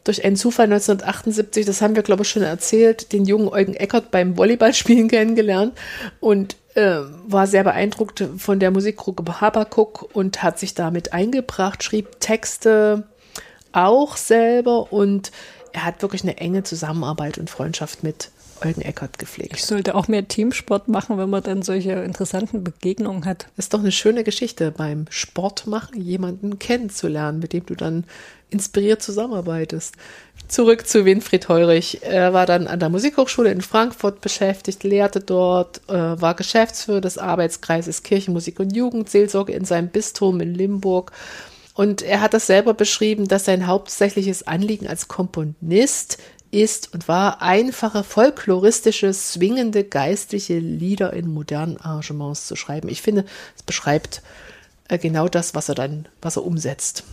durch 0.08 0.24
einen 0.24 0.36
Zufall 0.36 0.66
1978, 0.66 1.66
das 1.66 1.82
haben 1.82 1.96
wir 1.96 2.04
glaube 2.04 2.24
ich 2.24 2.30
schon 2.30 2.44
erzählt, 2.44 3.12
den 3.12 3.26
jungen 3.26 3.50
Eugen 3.50 3.74
Eckert 3.74 4.12
beim 4.12 4.38
Volleyballspielen 4.38 5.08
kennengelernt 5.10 5.78
und 6.20 6.56
äh, 6.76 7.00
war 7.28 7.48
sehr 7.48 7.64
beeindruckt 7.64 8.24
von 8.38 8.60
der 8.60 8.72
Musikgruppe 8.72 9.42
Habakuk 9.42 10.16
und 10.16 10.44
hat 10.44 10.60
sich 10.60 10.74
damit 10.74 11.14
eingebracht, 11.14 11.84
schrieb 11.84 12.20
Texte 12.20 13.04
auch 13.72 14.18
selber 14.18 14.92
und 14.94 15.32
er 15.74 15.86
hat 15.86 16.02
wirklich 16.02 16.24
eine 16.24 16.38
enge 16.38 16.64
Zusammenarbeit 16.64 17.38
und 17.38 17.50
Freundschaft 17.50 18.04
mit 18.04 18.32
Eugen 18.64 18.82
Eckert 18.82 19.18
gepflegt. 19.20 19.54
Ich 19.56 19.66
sollte 19.66 19.96
auch 19.96 20.08
mehr 20.08 20.28
Teamsport 20.28 20.88
machen, 20.88 21.18
wenn 21.18 21.30
man 21.30 21.44
dann 21.44 21.62
solche 21.62 21.92
interessanten 21.92 22.64
Begegnungen 22.64 23.26
hat. 23.26 23.48
Ist 23.58 23.74
doch 23.74 23.80
eine 23.80 23.92
schöne 23.92 24.24
Geschichte, 24.24 24.72
beim 24.72 25.06
Sport 25.10 25.68
machen 25.68 26.02
jemanden 26.02 26.60
kennenzulernen, 26.60 27.40
mit 27.40 27.54
dem 27.54 27.66
du 27.66 27.76
dann 27.76 28.04
inspiriert 28.50 29.02
zusammenarbeitest. 29.02 29.96
Zurück 30.48 30.88
zu 30.88 31.04
Winfried 31.04 31.50
Heurich. 31.50 32.04
Er 32.04 32.34
war 32.34 32.46
dann 32.46 32.68
an 32.68 32.80
der 32.80 32.90
Musikhochschule 32.90 33.52
in 33.52 33.62
Frankfurt 33.62 34.22
beschäftigt, 34.22 34.84
lehrte 34.84 35.20
dort, 35.20 35.82
äh, 35.90 36.22
war 36.22 36.36
Geschäftsführer 36.36 37.02
des 37.02 37.18
Arbeitskreises 37.18 38.04
Kirchenmusik 38.04 38.60
und 38.60 38.76
Jugendseelsorge 38.76 39.52
in 39.52 39.66
seinem 39.66 39.90
Bistum 39.90 40.40
in 40.40 40.54
Limburg 40.54 41.12
und 41.78 42.02
er 42.02 42.22
hat 42.22 42.34
das 42.34 42.48
selber 42.48 42.74
beschrieben, 42.74 43.28
dass 43.28 43.46
sein 43.46 43.68
hauptsächliches 43.68 44.48
Anliegen 44.48 44.88
als 44.88 45.08
Komponist 45.08 46.18
ist 46.52 46.94
und 46.94 47.08
war 47.08 47.42
einfache, 47.42 48.04
folkloristische, 48.04 49.14
swingende, 49.14 49.84
geistliche 49.84 50.60
Lieder 50.60 51.14
in 51.14 51.34
modernen 51.34 51.78
Arrangements 51.78 52.48
zu 52.48 52.56
schreiben. 52.56 52.90
Ich 52.90 53.02
finde, 53.02 53.26
es 53.56 53.64
beschreibt 53.64 54.22
äh, 54.88 54.98
genau 54.98 55.28
das, 55.28 55.56
was 55.56 55.70
er 55.70 55.76
dann, 55.76 56.08
was 56.22 56.38
er 56.38 56.46
umsetzt. 56.46 57.04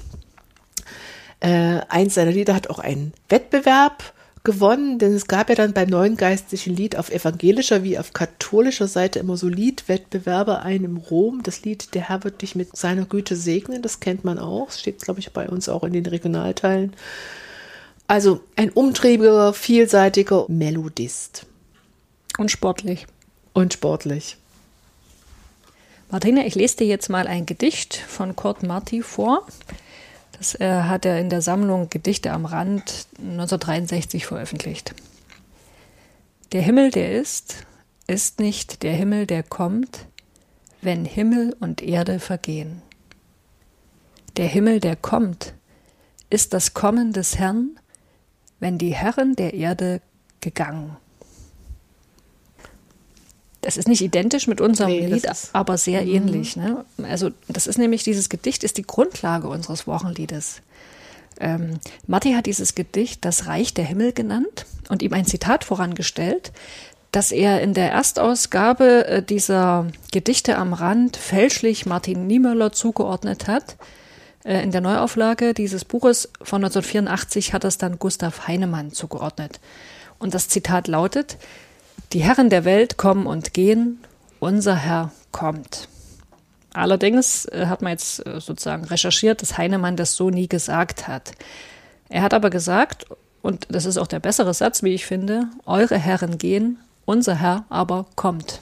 Äh, 1.40 1.80
eins 1.88 2.14
seiner 2.14 2.30
Lieder 2.30 2.54
hat 2.54 2.70
auch 2.70 2.78
einen 2.78 3.12
Wettbewerb 3.28 4.14
gewonnen, 4.44 4.98
denn 4.98 5.14
es 5.14 5.26
gab 5.26 5.48
ja 5.48 5.54
dann 5.54 5.72
beim 5.72 5.88
neuen 5.88 6.16
geistlichen 6.16 6.76
Lied 6.76 6.96
auf 6.96 7.10
evangelischer 7.10 7.82
wie 7.82 7.98
auf 7.98 8.12
katholischer 8.12 8.86
Seite 8.86 9.18
immer 9.18 9.38
so 9.38 9.48
Liedwettbewerbe 9.48 10.60
ein 10.60 10.84
im 10.84 10.98
Rom. 10.98 11.42
Das 11.42 11.62
Lied 11.62 11.94
Der 11.94 12.08
Herr 12.08 12.24
wird 12.24 12.42
dich 12.42 12.54
mit 12.54 12.76
seiner 12.76 13.06
Güte 13.06 13.36
segnen, 13.36 13.80
das 13.80 14.00
kennt 14.00 14.22
man 14.22 14.38
auch, 14.38 14.70
steht 14.70 15.00
glaube 15.00 15.20
ich 15.20 15.32
bei 15.32 15.48
uns 15.48 15.68
auch 15.70 15.82
in 15.82 15.94
den 15.94 16.06
Regionalteilen. 16.06 16.92
Also 18.06 18.40
ein 18.56 18.70
umtriebiger, 18.70 19.54
vielseitiger 19.54 20.44
Melodist. 20.49 21.46
Und 22.37 22.50
sportlich. 22.50 23.06
Und 23.52 23.73
sportlich. 23.73 24.37
Martina, 26.11 26.44
ich 26.44 26.54
lese 26.54 26.78
dir 26.78 26.87
jetzt 26.87 27.08
mal 27.08 27.26
ein 27.26 27.46
Gedicht 27.46 27.96
von 27.96 28.37
Kurt 28.37 28.62
Marti 28.62 29.02
vor. 29.02 29.46
Das 30.37 30.54
äh, 30.61 30.82
hat 30.82 31.06
er 31.06 31.18
in 31.18 31.30
der 31.30 31.40
Sammlung 31.40 31.88
Gedichte 31.88 32.32
am 32.32 32.44
Rand 32.44 33.06
1963 33.18 34.26
veröffentlicht. 34.26 34.94
Der 36.52 36.61
Himmel, 36.61 36.90
der 36.90 37.12
ist, 37.12 37.64
ist 38.06 38.38
nicht 38.38 38.82
der 38.82 38.92
Himmel, 38.92 39.26
der 39.26 39.42
kommt, 39.42 40.06
wenn 40.82 41.04
Himmel 41.04 41.56
und 41.58 41.82
Erde 41.82 42.20
vergehen. 42.20 42.82
Der 44.37 44.46
Himmel, 44.46 44.80
der 44.80 44.96
kommt, 44.96 45.54
ist 46.30 46.52
das 46.52 46.75
Kommen 46.75 47.12
des 47.12 47.38
Herrn, 47.38 47.78
wenn 48.64 48.78
die 48.78 48.94
Herren 48.94 49.37
der 49.37 49.52
Erde 49.52 50.00
gegangen. 50.40 50.97
Das 53.61 53.76
ist 53.76 53.88
nicht 53.88 54.00
identisch 54.00 54.47
mit 54.47 54.62
unserem 54.62 54.90
nee, 54.90 55.06
Lied, 55.06 55.28
aber 55.52 55.76
sehr 55.76 56.00
mhm. 56.00 56.09
ähnlich. 56.09 56.56
Ne? 56.56 56.87
Also 57.02 57.28
das 57.47 57.66
ist 57.66 57.76
nämlich, 57.76 58.04
dieses 58.04 58.30
Gedicht 58.30 58.64
ist 58.64 58.78
die 58.78 58.87
Grundlage 58.87 59.49
unseres 59.49 59.87
Wochenliedes. 59.87 60.62
Ähm, 61.40 61.78
Matti 62.06 62.33
hat 62.33 62.47
dieses 62.47 62.75
Gedicht 62.75 63.26
das 63.26 63.47
Reich 63.47 63.75
der 63.75 63.85
Himmel 63.85 64.14
genannt 64.14 64.64
und 64.88 65.02
ihm 65.02 65.12
ein 65.12 65.26
Zitat 65.26 65.64
vorangestellt, 65.64 66.50
das 67.12 67.33
er 67.33 67.61
in 67.61 67.75
der 67.75 67.92
Erstausgabe 67.92 69.06
äh, 69.06 69.23
dieser 69.23 69.88
Gedichte 70.11 70.56
am 70.56 70.73
Rand 70.73 71.18
fälschlich 71.18 71.85
Martin 71.85 72.26
Niemöller 72.26 72.73
zugeordnet 72.73 73.47
hat. 73.47 73.76
Äh, 74.44 74.62
in 74.62 74.70
der 74.70 74.80
Neuauflage 74.80 75.54
dieses 75.54 75.84
Buches 75.84 76.30
von 76.42 76.62
1984 76.64 77.52
hat 77.52 77.64
es 77.64 77.78
dann 77.78 77.98
Gustav 77.98 78.46
Heinemann 78.46 78.92
zugeordnet. 78.92 79.58
Und 80.18 80.34
das 80.34 80.48
Zitat 80.48 80.86
lautet, 80.86 81.38
die 82.12 82.22
Herren 82.22 82.50
der 82.50 82.64
Welt 82.64 82.96
kommen 82.96 83.26
und 83.26 83.54
gehen, 83.54 83.98
unser 84.38 84.76
Herr 84.76 85.10
kommt. 85.32 85.88
Allerdings 86.72 87.46
äh, 87.46 87.66
hat 87.66 87.82
man 87.82 87.92
jetzt 87.92 88.24
äh, 88.26 88.40
sozusagen 88.40 88.84
recherchiert, 88.84 89.42
dass 89.42 89.58
Heinemann 89.58 89.96
das 89.96 90.14
so 90.14 90.30
nie 90.30 90.48
gesagt 90.48 91.08
hat. 91.08 91.32
Er 92.08 92.22
hat 92.22 92.34
aber 92.34 92.50
gesagt, 92.50 93.06
und 93.42 93.66
das 93.70 93.86
ist 93.86 93.98
auch 93.98 94.06
der 94.06 94.20
bessere 94.20 94.54
Satz, 94.54 94.82
wie 94.82 94.94
ich 94.94 95.06
finde, 95.06 95.48
eure 95.66 95.98
Herren 95.98 96.38
gehen, 96.38 96.78
unser 97.04 97.36
Herr 97.36 97.64
aber 97.68 98.06
kommt. 98.16 98.60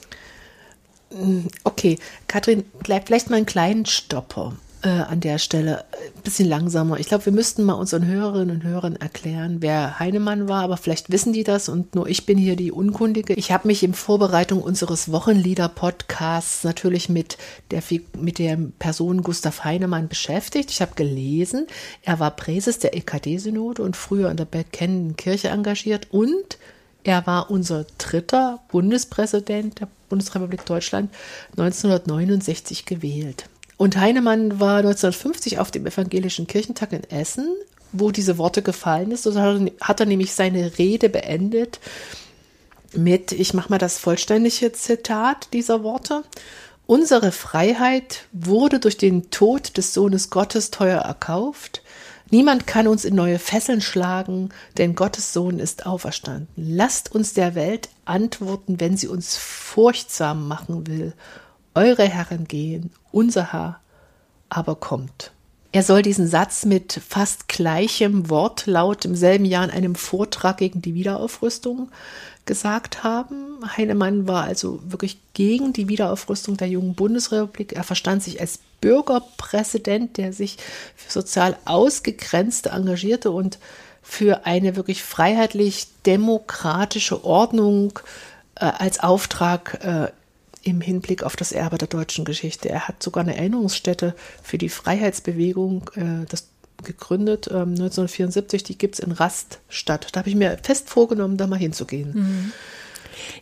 Okay, 1.63 1.99
Katrin, 2.27 2.65
bleib 2.79 3.07
vielleicht 3.07 3.29
mal 3.29 3.37
einen 3.37 3.45
kleinen 3.45 3.85
Stopper 3.85 4.53
äh, 4.83 4.89
an 4.89 5.21
der 5.21 5.37
Stelle 5.37 5.85
ein 6.15 6.21
bisschen 6.23 6.47
langsamer. 6.47 6.99
Ich 6.99 7.07
glaube, 7.07 7.25
wir 7.25 7.33
müssten 7.33 7.63
mal 7.63 7.73
unseren 7.73 8.05
Hörerinnen 8.05 8.57
und 8.57 8.63
Hörern 8.63 8.95
erklären, 8.95 9.57
wer 9.61 9.99
Heinemann 9.99 10.47
war, 10.47 10.63
aber 10.63 10.77
vielleicht 10.77 11.11
wissen 11.11 11.33
die 11.33 11.43
das 11.43 11.69
und 11.69 11.95
nur 11.95 12.07
ich 12.07 12.25
bin 12.25 12.37
hier 12.37 12.55
die 12.55 12.71
Unkundige. 12.71 13.33
Ich 13.33 13.51
habe 13.51 13.67
mich 13.67 13.83
in 13.83 13.93
Vorbereitung 13.93 14.61
unseres 14.61 15.11
Wochenlieder-Podcasts 15.11 16.63
natürlich 16.63 17.09
mit 17.09 17.37
der, 17.71 17.81
mit 18.17 18.39
der 18.39 18.57
Person 18.77 19.23
Gustav 19.23 19.63
Heinemann 19.63 20.09
beschäftigt. 20.09 20.69
Ich 20.71 20.81
habe 20.81 20.95
gelesen, 20.95 21.67
er 22.01 22.19
war 22.19 22.31
Präses 22.31 22.79
der 22.79 22.95
EKD-Synode 22.95 23.81
und 23.81 23.95
früher 23.95 24.29
in 24.29 24.37
der 24.37 24.45
bekennenden 24.45 25.15
Kirche 25.15 25.47
engagiert 25.47 26.07
und 26.11 26.57
er 27.05 27.25
war 27.25 27.49
unser 27.49 27.85
dritter 27.97 28.59
Bundespräsident 28.69 29.79
der 29.79 29.87
Bundesrepublik 30.09 30.65
Deutschland 30.65 31.11
1969 31.57 32.85
gewählt. 32.85 33.49
Und 33.77 33.97
Heinemann 33.97 34.59
war 34.59 34.77
1950 34.77 35.59
auf 35.59 35.71
dem 35.71 35.85
Evangelischen 35.85 36.47
Kirchentag 36.47 36.93
in 36.93 37.03
Essen, 37.03 37.47
wo 37.91 38.11
diese 38.11 38.37
Worte 38.37 38.61
gefallen 38.61 39.11
ist. 39.11 39.23
So 39.23 39.33
hat 39.39 39.99
er 39.99 40.05
nämlich 40.05 40.33
seine 40.33 40.77
Rede 40.77 41.09
beendet 41.09 41.79
mit, 42.95 43.31
ich 43.31 43.53
mache 43.53 43.69
mal 43.69 43.79
das 43.79 43.97
vollständige 43.97 44.71
Zitat 44.71 45.49
dieser 45.53 45.83
Worte. 45.83 46.23
Unsere 46.85 47.31
Freiheit 47.31 48.25
wurde 48.31 48.79
durch 48.79 48.97
den 48.97 49.29
Tod 49.31 49.77
des 49.77 49.93
Sohnes 49.93 50.29
Gottes 50.29 50.69
teuer 50.69 50.99
erkauft. 50.99 51.81
Niemand 52.29 52.67
kann 52.67 52.87
uns 52.87 53.05
in 53.05 53.15
neue 53.15 53.39
Fesseln 53.39 53.81
schlagen, 53.81 54.49
denn 54.77 54.95
Gottes 54.95 55.33
Sohn 55.33 55.59
ist 55.59 55.85
auferstanden. 55.85 56.47
Lasst 56.55 57.13
uns 57.13 57.33
der 57.33 57.55
Welt 57.55 57.89
antworten, 58.05 58.79
wenn 58.79 58.97
sie 58.97 59.07
uns 59.07 59.37
furchtsam 59.37 60.47
machen 60.47 60.87
will. 60.87 61.13
Eure 61.75 62.03
Herren 62.03 62.47
gehen, 62.47 62.91
unser 63.13 63.53
Herr 63.53 63.79
aber 64.49 64.75
kommt. 64.75 65.31
Er 65.71 65.81
soll 65.81 66.03
diesen 66.03 66.27
Satz 66.27 66.65
mit 66.65 67.01
fast 67.07 67.47
gleichem 67.47 68.29
Wortlaut 68.29 69.05
im 69.05 69.15
selben 69.15 69.45
Jahr 69.45 69.63
in 69.63 69.71
einem 69.71 69.95
Vortrag 69.95 70.57
gegen 70.57 70.83
die 70.83 70.93
Wiederaufrüstung 70.93 71.89
gesagt 72.45 73.03
haben. 73.03 73.57
Heinemann 73.75 74.27
war 74.27 74.43
also 74.43 74.83
wirklich 74.85 75.17
gegen 75.33 75.73
die 75.73 75.89
Wiederaufrüstung 75.89 76.57
der 76.57 76.67
jungen 76.67 76.93
Bundesrepublik. 76.93 77.73
Er 77.73 77.83
verstand 77.83 78.21
sich 78.21 78.39
als 78.39 78.59
Bürgerpräsident, 78.81 80.17
der 80.17 80.31
sich 80.31 80.57
für 80.95 81.11
sozial 81.11 81.57
Ausgegrenzte 81.65 82.69
engagierte 82.69 83.31
und 83.31 83.57
für 84.03 84.45
eine 84.45 84.75
wirklich 84.75 85.01
freiheitlich-demokratische 85.01 87.25
Ordnung 87.25 87.97
äh, 88.55 88.65
als 88.65 88.99
Auftrag 88.99 89.83
äh, 89.83 90.11
im 90.63 90.81
Hinblick 90.81 91.23
auf 91.23 91.35
das 91.35 91.51
Erbe 91.51 91.77
der 91.77 91.87
deutschen 91.87 92.25
Geschichte. 92.25 92.69
Er 92.69 92.87
hat 92.87 93.03
sogar 93.03 93.23
eine 93.23 93.37
Erinnerungsstätte 93.37 94.15
für 94.41 94.57
die 94.57 94.69
Freiheitsbewegung 94.69 95.91
äh, 95.95 96.25
das 96.27 96.49
gegründet, 96.83 97.47
ähm, 97.49 97.69
1974, 97.69 98.63
die 98.63 98.77
gibt 98.77 98.95
es 98.95 98.99
in 98.99 99.11
Raststadt. 99.11 100.07
Da 100.11 100.19
habe 100.19 100.29
ich 100.29 100.35
mir 100.35 100.57
fest 100.63 100.89
vorgenommen, 100.89 101.37
da 101.37 101.47
mal 101.47 101.59
hinzugehen. 101.59 102.11
Mhm. 102.13 102.51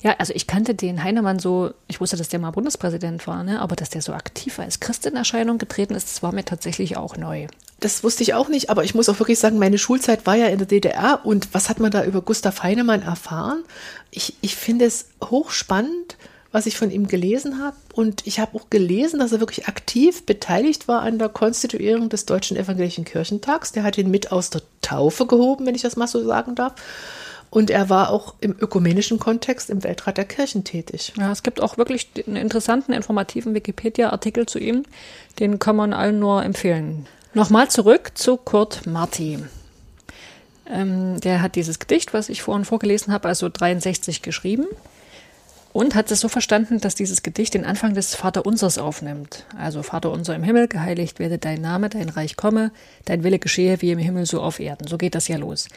Ja, 0.01 0.15
also 0.17 0.33
ich 0.33 0.47
kannte 0.47 0.75
den 0.75 1.03
Heinemann 1.03 1.39
so, 1.39 1.73
ich 1.87 2.01
wusste, 2.01 2.17
dass 2.17 2.29
der 2.29 2.39
mal 2.39 2.51
Bundespräsident 2.51 3.25
war, 3.27 3.43
ne? 3.43 3.61
aber 3.61 3.75
dass 3.75 3.89
der 3.89 4.01
so 4.01 4.13
aktiv 4.13 4.59
als 4.59 4.79
Christ 4.79 5.05
in 5.05 5.15
Erscheinung 5.15 5.57
getreten 5.57 5.95
ist, 5.95 6.09
das 6.09 6.23
war 6.23 6.33
mir 6.33 6.45
tatsächlich 6.45 6.97
auch 6.97 7.17
neu. 7.17 7.47
Das 7.79 8.03
wusste 8.03 8.21
ich 8.21 8.33
auch 8.33 8.47
nicht, 8.47 8.69
aber 8.69 8.83
ich 8.83 8.93
muss 8.93 9.09
auch 9.09 9.19
wirklich 9.19 9.39
sagen, 9.39 9.57
meine 9.57 9.77
Schulzeit 9.77 10.25
war 10.25 10.35
ja 10.35 10.47
in 10.47 10.59
der 10.59 10.67
DDR 10.67 11.21
und 11.23 11.53
was 11.53 11.69
hat 11.69 11.79
man 11.79 11.89
da 11.89 12.03
über 12.03 12.21
Gustav 12.21 12.61
Heinemann 12.61 13.01
erfahren? 13.01 13.63
Ich, 14.11 14.35
ich 14.41 14.55
finde 14.55 14.85
es 14.85 15.07
hochspannend, 15.23 16.17
was 16.51 16.65
ich 16.65 16.77
von 16.77 16.91
ihm 16.91 17.07
gelesen 17.07 17.63
habe. 17.63 17.77
Und 17.93 18.27
ich 18.27 18.39
habe 18.39 18.57
auch 18.57 18.69
gelesen, 18.69 19.19
dass 19.19 19.31
er 19.31 19.39
wirklich 19.39 19.67
aktiv 19.67 20.25
beteiligt 20.25 20.87
war 20.87 21.01
an 21.01 21.17
der 21.17 21.29
Konstituierung 21.29 22.09
des 22.09 22.25
Deutschen 22.25 22.57
Evangelischen 22.57 23.05
Kirchentags. 23.05 23.71
Der 23.71 23.83
hat 23.83 23.97
ihn 23.97 24.11
mit 24.11 24.31
aus 24.31 24.49
der 24.49 24.61
Taufe 24.81 25.25
gehoben, 25.25 25.65
wenn 25.65 25.75
ich 25.75 25.81
das 25.81 25.95
mal 25.95 26.07
so 26.07 26.23
sagen 26.25 26.55
darf. 26.55 26.73
Und 27.49 27.69
er 27.69 27.89
war 27.89 28.11
auch 28.11 28.35
im 28.39 28.55
ökumenischen 28.57 29.19
Kontext 29.19 29.69
im 29.69 29.83
Weltrat 29.83 30.17
der 30.17 30.25
Kirchen 30.25 30.63
tätig. 30.63 31.13
Ja, 31.17 31.31
es 31.31 31.43
gibt 31.43 31.61
auch 31.61 31.77
wirklich 31.77 32.07
einen 32.25 32.37
interessanten, 32.37 32.93
informativen 32.93 33.53
Wikipedia-Artikel 33.53 34.45
zu 34.45 34.57
ihm. 34.57 34.83
Den 35.39 35.59
kann 35.59 35.75
man 35.75 35.91
allen 35.91 36.19
nur 36.19 36.43
empfehlen. 36.43 37.07
Nochmal 37.33 37.69
zurück 37.69 38.11
zu 38.15 38.37
Kurt 38.37 38.87
Marti. 38.87 39.39
Ähm, 40.65 41.19
der 41.19 41.41
hat 41.41 41.55
dieses 41.55 41.79
Gedicht, 41.79 42.13
was 42.13 42.29
ich 42.29 42.41
vorhin 42.41 42.63
vorgelesen 42.63 43.11
habe, 43.11 43.27
also 43.27 43.49
63 43.49 44.21
geschrieben 44.21 44.67
und 45.73 45.95
hat 45.95 46.11
es 46.11 46.19
so 46.19 46.27
verstanden, 46.27 46.79
dass 46.79 46.95
dieses 46.95 47.23
Gedicht 47.23 47.53
den 47.53 47.65
Anfang 47.65 47.93
des 47.93 48.15
Vaterunsers 48.15 48.77
aufnimmt. 48.77 49.45
Also 49.57 49.83
Vater 49.83 50.11
unser 50.11 50.35
im 50.35 50.43
Himmel, 50.43 50.67
geheiligt 50.67 51.19
werde 51.19 51.37
dein 51.37 51.61
Name, 51.61 51.89
dein 51.89 52.09
Reich 52.09 52.35
komme, 52.35 52.71
dein 53.05 53.23
Wille 53.23 53.39
geschehe 53.39 53.81
wie 53.81 53.91
im 53.91 53.99
Himmel 53.99 54.25
so 54.25 54.41
auf 54.41 54.59
Erden. 54.59 54.87
So 54.87 54.97
geht 54.97 55.15
das 55.15 55.27
ja 55.27 55.37
los. 55.37 55.67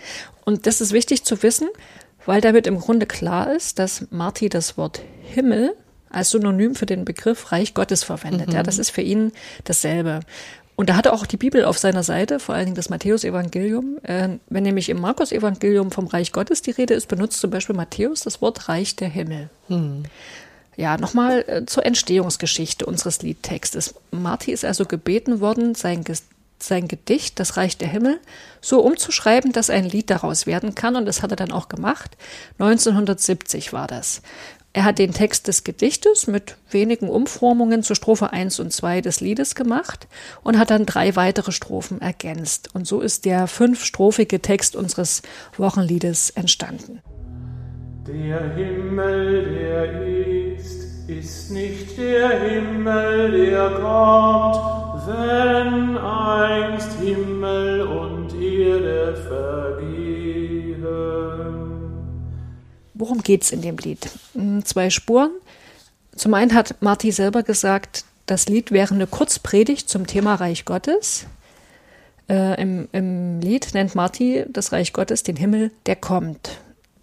Und 0.45 0.67
das 0.67 0.81
ist 0.81 0.93
wichtig 0.93 1.25
zu 1.25 1.43
wissen, 1.43 1.69
weil 2.27 2.41
damit 2.41 2.67
im 2.67 2.81
Grunde 2.81 3.07
klar 3.07 3.53
ist, 3.55 3.79
dass 3.79 4.07
Marti 4.11 4.49
das 4.49 4.77
Wort 4.77 5.03
Himmel 5.23 5.75
als 6.11 6.31
Synonym 6.31 6.75
für 6.75 6.87
den 6.87 7.05
Begriff 7.05 7.53
Reich 7.53 7.75
Gottes 7.75 8.05
verwendet. 8.05 8.49
Mhm. 8.49 8.55
Ja, 8.55 8.63
das 8.63 8.79
ist 8.79 8.91
für 8.91 9.03
ihn 9.03 9.33
dasselbe. 9.65 10.21
Und 10.77 10.89
da 10.89 10.97
hat 10.97 11.07
er 11.07 11.13
auch 11.13 11.27
die 11.27 11.37
Bibel 11.37 11.65
auf 11.65 11.79
seiner 11.79 12.03
Seite, 12.03 12.41
vor 12.41 12.55
allen 12.55 12.67
Dingen 12.67 12.77
das 12.77 12.91
Matthäusevangelium. 12.91 13.99
Äh, 14.03 14.31
wenn 14.49 14.63
nämlich 14.65 14.89
im 14.89 15.01
Markus-Evangelium 15.01 15.91
vom 15.93 16.07
Reich 16.07 16.33
Gottes 16.33 16.63
die 16.63 16.73
Rede 16.73 16.95
ist, 16.95 17.07
benutzt 17.07 17.41
zum 17.41 17.51
Beispiel 17.51 17.77
Matthäus 17.77 18.21
das 18.21 18.43
Wort 18.43 18.69
Reich 18.69 18.97
der 18.97 19.09
Himmel. 19.09 19.51
Hm. 19.69 20.05
Ja, 20.77 20.99
nochmal 20.99 21.45
äh, 21.47 21.67
zur 21.67 21.87
Entstehungsgeschichte 21.87 22.85
unseres 22.87 23.23
Liedtextes. 23.23 23.95
Marti 24.11 24.51
ist 24.51 24.65
also 24.65 24.87
gebeten 24.87 25.41
worden, 25.41 25.77
sein, 25.77 26.05
sein 26.59 26.89
Gedicht, 26.89 27.39
das 27.39 27.57
Reich 27.57 27.77
der 27.77 27.89
Himmel, 27.89 28.19
so 28.61 28.81
umzuschreiben, 28.81 29.53
dass 29.53 29.71
ein 29.71 29.85
Lied 29.85 30.11
daraus 30.11 30.47
werden 30.47 30.75
kann. 30.75 30.97
Und 30.97 31.07
das 31.07 31.23
hat 31.23 31.31
er 31.31 31.37
dann 31.37 31.53
auch 31.53 31.69
gemacht. 31.69 32.17
1970 32.59 33.73
war 33.73 33.87
das. 33.87 34.23
Er 34.77 34.83
hat 34.83 34.99
den 34.99 35.13
Text 35.13 35.47
des 35.47 35.63
Gedichtes 35.63 36.27
mit 36.27 36.57
wenigen 36.69 37.09
Umformungen 37.09 37.85
zu 37.85 37.95
Strophe 37.95 38.33
1 38.33 38.59
und 38.59 38.73
2 38.73 39.03
des 39.03 39.21
Liedes 39.21 39.55
gemacht 39.55 40.09
und 40.43 40.59
hat 40.59 40.71
dann 40.71 40.85
drei 40.85 41.15
weitere 41.15 41.53
Strophen 41.53 42.01
ergänzt. 42.01 42.75
Und 42.75 42.85
so 42.85 43.01
ist 43.01 43.25
der 43.25 43.47
fünfstrophige 43.47 44.43
Text 44.43 44.75
unseres 44.75 45.23
Wochenliedes 45.57 46.31
entstanden. 46.31 47.01
Der 48.09 48.53
Himmel, 48.57 49.55
der 49.55 50.07
ist, 50.57 51.09
ist 51.09 51.53
nicht 51.53 51.97
der 51.97 52.41
Himmel, 52.41 53.31
der 53.31 53.71
kommt, 53.81 55.07
wenn 55.07 55.97
einst 55.99 56.91
Himmel 57.01 57.83
und 57.83 58.35
Erde 58.43 59.15
vergehen. 59.29 60.55
Worum 62.95 63.23
geht's 63.23 63.51
in 63.51 63.63
dem 63.63 63.77
Lied? 63.77 64.09
Hm, 64.35 64.65
zwei 64.65 64.91
Spuren. 64.91 65.31
Zum 66.15 66.33
einen 66.35 66.55
hat 66.55 66.81
Marti 66.81 67.11
selber 67.11 67.43
gesagt, 67.43 68.05
das 68.27 68.49
Lied 68.49 68.71
wäre 68.71 68.95
eine 68.95 69.07
Kurzpredigt 69.07 69.89
zum 69.89 70.07
Thema 70.07 70.37
Reich 70.37 70.65
Gottes. 70.65 71.27
Äh, 72.29 72.61
im, 72.63 72.89
Im 72.93 73.41
Lied 73.41 73.75
nennt 73.75 73.95
Marti 73.95 74.45
das 74.49 74.73
Reich 74.73 74.93
Gottes 74.93 75.25
den 75.25 75.37
Himmel, 75.37 75.73
der 75.87 75.97
kommt. 75.97 76.59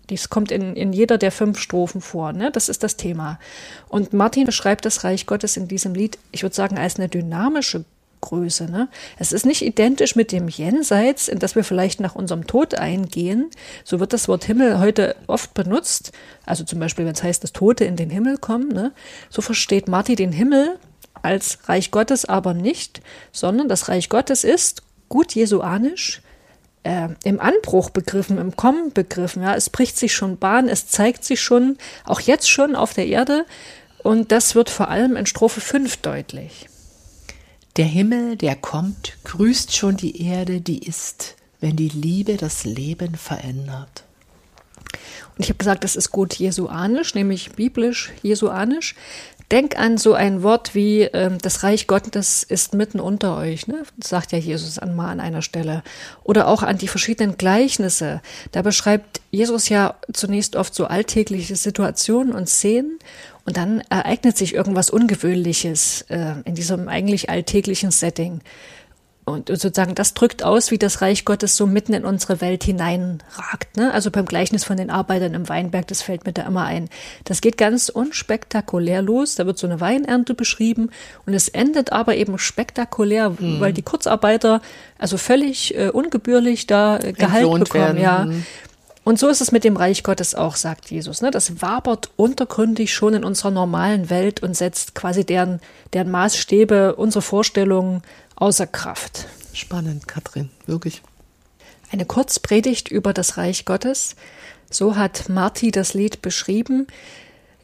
Dies 0.09 0.29
kommt 0.29 0.51
in, 0.51 0.75
in 0.75 0.93
jeder 0.93 1.17
der 1.17 1.31
fünf 1.31 1.59
Strophen 1.59 2.01
vor. 2.01 2.33
Ne? 2.33 2.51
Das 2.51 2.69
ist 2.69 2.83
das 2.83 2.97
Thema. 2.97 3.39
Und 3.87 4.13
Martin 4.13 4.45
beschreibt 4.45 4.85
das 4.85 5.03
Reich 5.03 5.25
Gottes 5.25 5.57
in 5.57 5.67
diesem 5.67 5.93
Lied, 5.93 6.17
ich 6.31 6.43
würde 6.43 6.55
sagen, 6.55 6.77
als 6.77 6.97
eine 6.97 7.07
dynamische 7.07 7.85
Größe. 8.21 8.65
Ne? 8.71 8.87
Es 9.17 9.31
ist 9.31 9.45
nicht 9.45 9.63
identisch 9.63 10.15
mit 10.15 10.31
dem 10.31 10.47
Jenseits, 10.47 11.27
in 11.27 11.39
das 11.39 11.55
wir 11.55 11.63
vielleicht 11.63 11.99
nach 11.99 12.15
unserem 12.15 12.47
Tod 12.47 12.75
eingehen. 12.75 13.49
So 13.83 13.99
wird 13.99 14.13
das 14.13 14.27
Wort 14.27 14.45
Himmel 14.45 14.79
heute 14.79 15.15
oft 15.27 15.53
benutzt. 15.53 16.11
Also 16.45 16.63
zum 16.63 16.79
Beispiel, 16.79 17.05
wenn 17.05 17.13
es 17.13 17.23
heißt, 17.23 17.43
dass 17.43 17.51
Tote 17.51 17.85
in 17.85 17.95
den 17.95 18.09
Himmel 18.09 18.37
kommen. 18.37 18.69
Ne? 18.69 18.93
So 19.29 19.41
versteht 19.41 19.87
Marti 19.87 20.15
den 20.15 20.31
Himmel 20.31 20.77
als 21.21 21.59
Reich 21.67 21.91
Gottes 21.91 22.25
aber 22.25 22.53
nicht, 22.53 23.01
sondern 23.31 23.67
das 23.67 23.89
Reich 23.89 24.09
Gottes 24.09 24.43
ist 24.43 24.83
gut 25.09 25.35
jesuanisch, 25.35 26.21
äh, 26.83 27.09
im 27.23 27.39
Anbruch 27.39 27.89
begriffen, 27.89 28.37
im 28.37 28.55
Kommen 28.55 28.91
begriffen. 28.93 29.43
Ja, 29.43 29.55
es 29.55 29.69
bricht 29.69 29.97
sich 29.97 30.13
schon 30.13 30.37
Bahn, 30.37 30.67
es 30.67 30.87
zeigt 30.87 31.23
sich 31.23 31.41
schon, 31.41 31.77
auch 32.05 32.21
jetzt 32.21 32.49
schon 32.49 32.75
auf 32.75 32.93
der 32.93 33.07
Erde. 33.07 33.45
Und 34.03 34.31
das 34.31 34.55
wird 34.55 34.69
vor 34.69 34.89
allem 34.89 35.15
in 35.15 35.27
Strophe 35.27 35.61
5 35.61 35.97
deutlich. 35.97 36.67
Der 37.77 37.85
Himmel, 37.85 38.35
der 38.35 38.55
kommt, 38.55 39.17
grüßt 39.23 39.75
schon 39.75 39.95
die 39.95 40.21
Erde, 40.25 40.59
die 40.59 40.79
ist, 40.79 41.35
wenn 41.61 41.77
die 41.77 41.87
Liebe 41.87 42.35
das 42.35 42.65
Leben 42.65 43.15
verändert. 43.15 44.03
Und 45.37 45.43
ich 45.43 45.49
habe 45.49 45.57
gesagt, 45.57 45.85
das 45.85 45.95
ist 45.95 46.11
gut 46.11 46.33
jesuanisch, 46.33 47.15
nämlich 47.15 47.51
biblisch 47.53 48.11
jesuanisch. 48.21 48.95
Denk 49.51 49.77
an 49.77 49.97
so 49.97 50.13
ein 50.13 50.43
Wort 50.43 50.75
wie 50.75 51.01
ähm, 51.01 51.37
das 51.41 51.63
Reich 51.63 51.85
Gottes 51.85 52.41
ist 52.43 52.73
mitten 52.73 53.01
unter 53.01 53.35
euch, 53.37 53.67
ne? 53.67 53.83
Sagt 54.01 54.31
ja 54.31 54.37
Jesus 54.37 54.79
einmal 54.79 55.09
an 55.09 55.19
einer 55.19 55.41
Stelle. 55.41 55.83
Oder 56.23 56.47
auch 56.47 56.63
an 56.63 56.77
die 56.77 56.87
verschiedenen 56.87 57.35
Gleichnisse. 57.35 58.21
Da 58.53 58.61
beschreibt 58.61 59.19
Jesus 59.29 59.67
ja 59.67 59.95
zunächst 60.13 60.55
oft 60.55 60.73
so 60.73 60.85
alltägliche 60.85 61.57
Situationen 61.57 62.31
und 62.33 62.47
Szenen 62.47 62.97
und 63.43 63.57
dann 63.57 63.81
ereignet 63.89 64.37
sich 64.37 64.53
irgendwas 64.53 64.89
Ungewöhnliches 64.89 66.03
äh, 66.09 66.35
in 66.45 66.55
diesem 66.55 66.87
eigentlich 66.87 67.29
alltäglichen 67.29 67.91
Setting. 67.91 68.39
Und 69.31 69.49
sozusagen 69.49 69.95
das 69.95 70.13
drückt 70.13 70.43
aus, 70.43 70.71
wie 70.71 70.77
das 70.77 71.01
Reich 71.01 71.25
Gottes 71.25 71.57
so 71.57 71.67
mitten 71.67 71.93
in 71.93 72.05
unsere 72.05 72.41
Welt 72.41 72.63
hineinragt. 72.63 73.77
Ne? 73.77 73.91
Also 73.93 74.11
beim 74.11 74.25
Gleichnis 74.25 74.63
von 74.63 74.77
den 74.77 74.89
Arbeitern 74.89 75.33
im 75.33 75.49
Weinberg, 75.49 75.87
das 75.87 76.01
fällt 76.01 76.25
mir 76.25 76.33
da 76.33 76.43
immer 76.43 76.65
ein. 76.65 76.89
Das 77.23 77.41
geht 77.41 77.57
ganz 77.57 77.89
unspektakulär 77.89 79.01
los. 79.01 79.35
Da 79.35 79.45
wird 79.45 79.57
so 79.57 79.67
eine 79.67 79.79
Weinernte 79.79 80.33
beschrieben 80.33 80.89
und 81.25 81.33
es 81.33 81.47
endet 81.47 81.91
aber 81.91 82.15
eben 82.15 82.37
spektakulär, 82.37 83.31
mhm. 83.31 83.59
weil 83.59 83.73
die 83.73 83.81
Kurzarbeiter 83.81 84.61
also 84.97 85.17
völlig 85.17 85.75
äh, 85.75 85.89
ungebührlich 85.89 86.67
da 86.67 86.97
äh, 86.97 87.13
Gehalt 87.13 87.43
bekommen. 87.43 87.71
Werden. 87.73 88.01
Ja. 88.01 88.25
Mhm. 88.25 88.45
Und 89.03 89.17
so 89.17 89.29
ist 89.29 89.41
es 89.41 89.51
mit 89.51 89.63
dem 89.63 89.77
Reich 89.77 90.03
Gottes 90.03 90.35
auch, 90.35 90.55
sagt 90.55 90.91
Jesus. 90.91 91.21
Ne? 91.21 91.31
Das 91.31 91.61
wabert 91.61 92.11
untergründig 92.17 92.93
schon 92.93 93.15
in 93.15 93.23
unserer 93.23 93.49
normalen 93.49 94.09
Welt 94.09 94.43
und 94.43 94.55
setzt 94.55 94.93
quasi 94.93 95.25
deren, 95.25 95.59
deren 95.93 96.11
Maßstäbe, 96.11 96.95
unsere 96.95 97.23
Vorstellungen 97.23 98.03
außer 98.35 98.67
Kraft. 98.67 99.27
Spannend, 99.53 100.07
Katrin, 100.07 100.49
wirklich. 100.67 101.01
Eine 101.91 102.05
Kurzpredigt 102.05 102.89
über 102.89 103.11
das 103.11 103.37
Reich 103.37 103.65
Gottes. 103.65 104.15
So 104.69 104.95
hat 104.95 105.29
Marti 105.29 105.71
das 105.71 105.93
Lied 105.93 106.21
beschrieben. 106.21 106.87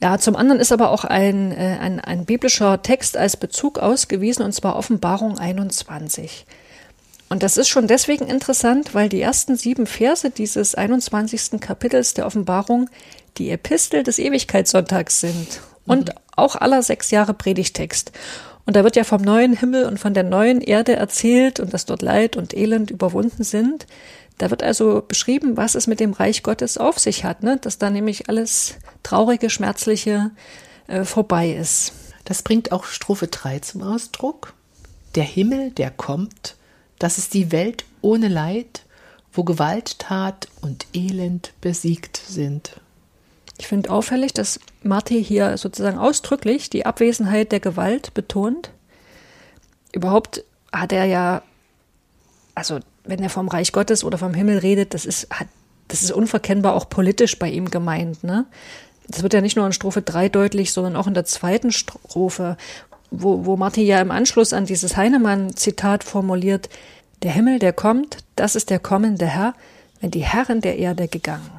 Ja, 0.01 0.17
zum 0.19 0.35
anderen 0.35 0.59
ist 0.59 0.71
aber 0.71 0.89
auch 0.91 1.05
ein, 1.05 1.51
äh, 1.51 1.77
ein, 1.79 1.99
ein 1.99 2.25
biblischer 2.25 2.81
Text 2.81 3.15
als 3.15 3.37
Bezug 3.37 3.79
ausgewiesen, 3.79 4.43
und 4.43 4.53
zwar 4.53 4.75
Offenbarung 4.75 5.39
21. 5.39 6.45
Und 7.29 7.43
das 7.43 7.57
ist 7.57 7.67
schon 7.67 7.87
deswegen 7.87 8.27
interessant, 8.27 8.93
weil 8.95 9.09
die 9.09 9.21
ersten 9.21 9.57
sieben 9.57 9.85
Verse 9.85 10.29
dieses 10.29 10.75
21. 10.75 11.59
Kapitels 11.59 12.13
der 12.13 12.25
Offenbarung 12.25 12.89
die 13.37 13.49
Epistel 13.49 14.03
des 14.03 14.17
Ewigkeitssonntags 14.17 15.19
sind 15.19 15.61
und 15.85 16.09
mhm. 16.09 16.19
auch 16.35 16.55
aller 16.55 16.81
sechs 16.81 17.11
Jahre 17.11 17.33
Predigtext. 17.33 18.11
Und 18.65 18.75
da 18.75 18.83
wird 18.83 18.95
ja 18.97 19.05
vom 19.05 19.21
neuen 19.21 19.53
Himmel 19.55 19.85
und 19.85 19.97
von 19.97 20.13
der 20.13 20.23
neuen 20.23 20.61
Erde 20.61 20.95
erzählt 20.95 21.59
und 21.59 21.73
dass 21.73 21.85
dort 21.85 22.01
Leid 22.01 22.35
und 22.35 22.53
Elend 22.53 22.91
überwunden 22.91 23.43
sind. 23.43 23.87
Da 24.37 24.49
wird 24.49 24.61
also 24.61 25.03
beschrieben, 25.07 25.57
was 25.57 25.73
es 25.73 25.87
mit 25.87 25.99
dem 25.99 26.11
Reich 26.13 26.43
Gottes 26.43 26.77
auf 26.77 26.99
sich 26.99 27.23
hat, 27.23 27.43
ne? 27.43 27.57
dass 27.57 27.77
da 27.77 27.89
nämlich 27.89 28.29
alles 28.29 28.75
traurige, 29.03 29.49
schmerzliche 29.49 30.31
äh, 30.87 31.05
vorbei 31.05 31.51
ist. 31.51 31.93
Das 32.25 32.43
bringt 32.43 32.73
auch 32.73 32.83
Strophe 32.83 33.27
3 33.27 33.59
zum 33.59 33.83
Ausdruck. 33.83 34.53
Der 35.15 35.23
Himmel, 35.23 35.71
der 35.71 35.89
kommt, 35.89 36.56
das 36.99 37.17
ist 37.17 37.33
die 37.33 37.51
Welt 37.51 37.85
ohne 38.01 38.27
Leid, 38.27 38.83
wo 39.31 39.43
Gewalttat 39.43 40.47
und 40.61 40.87
Elend 40.93 41.53
besiegt 41.61 42.17
sind. 42.17 42.79
Ich 43.59 43.67
finde 43.67 43.89
auffällig, 43.89 44.33
dass 44.33 44.59
Marti 44.83 45.23
hier 45.23 45.57
sozusagen 45.57 45.97
ausdrücklich 45.97 46.69
die 46.69 46.85
Abwesenheit 46.85 47.51
der 47.51 47.59
Gewalt 47.59 48.13
betont. 48.13 48.71
Überhaupt 49.91 50.43
hat 50.71 50.91
er 50.91 51.05
ja, 51.05 51.41
also 52.55 52.79
wenn 53.03 53.21
er 53.21 53.29
vom 53.29 53.47
Reich 53.47 53.71
Gottes 53.71 54.03
oder 54.03 54.17
vom 54.17 54.33
Himmel 54.33 54.59
redet, 54.59 54.93
das 54.93 55.05
ist, 55.05 55.29
hat, 55.31 55.47
das 55.87 56.03
ist 56.03 56.11
unverkennbar 56.11 56.75
auch 56.75 56.89
politisch 56.89 57.39
bei 57.39 57.49
ihm 57.49 57.71
gemeint. 57.71 58.23
Ne? 58.23 58.45
Das 59.07 59.23
wird 59.23 59.33
ja 59.33 59.41
nicht 59.41 59.55
nur 59.55 59.65
in 59.65 59.73
Strophe 59.73 60.01
3 60.01 60.29
deutlich, 60.29 60.73
sondern 60.73 60.95
auch 60.95 61.07
in 61.07 61.13
der 61.13 61.25
zweiten 61.25 61.71
Strophe, 61.71 62.57
wo, 63.11 63.45
wo 63.45 63.55
Marti 63.57 63.83
ja 63.83 64.01
im 64.01 64.11
Anschluss 64.11 64.53
an 64.53 64.65
dieses 64.65 64.97
Heinemann-Zitat 64.97 66.03
formuliert, 66.03 66.69
der 67.23 67.31
Himmel, 67.31 67.59
der 67.59 67.73
kommt, 67.73 68.17
das 68.35 68.55
ist 68.55 68.69
der 68.69 68.79
kommende 68.79 69.25
Herr, 69.25 69.53
wenn 70.01 70.11
die 70.11 70.23
Herren 70.23 70.61
der 70.61 70.77
Erde 70.77 71.07
gegangen. 71.07 71.49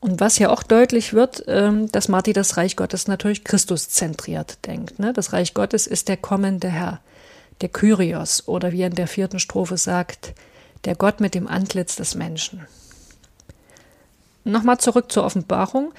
Und 0.00 0.20
was 0.20 0.38
ja 0.38 0.48
auch 0.48 0.62
deutlich 0.62 1.12
wird, 1.12 1.44
ähm, 1.46 1.92
dass 1.92 2.08
Marti 2.08 2.32
das 2.32 2.56
Reich 2.56 2.76
Gottes 2.76 3.06
natürlich 3.06 3.44
Christus 3.44 3.90
zentriert 3.90 4.58
denkt. 4.66 4.98
Ne? 4.98 5.12
Das 5.12 5.32
Reich 5.32 5.52
Gottes 5.52 5.86
ist 5.86 6.08
der 6.08 6.16
kommende 6.16 6.68
Herr, 6.68 7.00
der 7.60 7.68
Kyrios 7.68 8.48
oder 8.48 8.72
wie 8.72 8.80
er 8.80 8.88
in 8.88 8.94
der 8.94 9.08
vierten 9.08 9.38
Strophe 9.38 9.76
sagt, 9.76 10.34
der 10.86 10.94
Gott 10.94 11.20
mit 11.20 11.34
dem 11.34 11.46
Antlitz 11.46 11.96
des 11.96 12.14
Menschen. 12.14 12.66
Nochmal 14.44 14.78
zurück 14.78 15.12
zur 15.12 15.24
Offenbarung, 15.24 15.92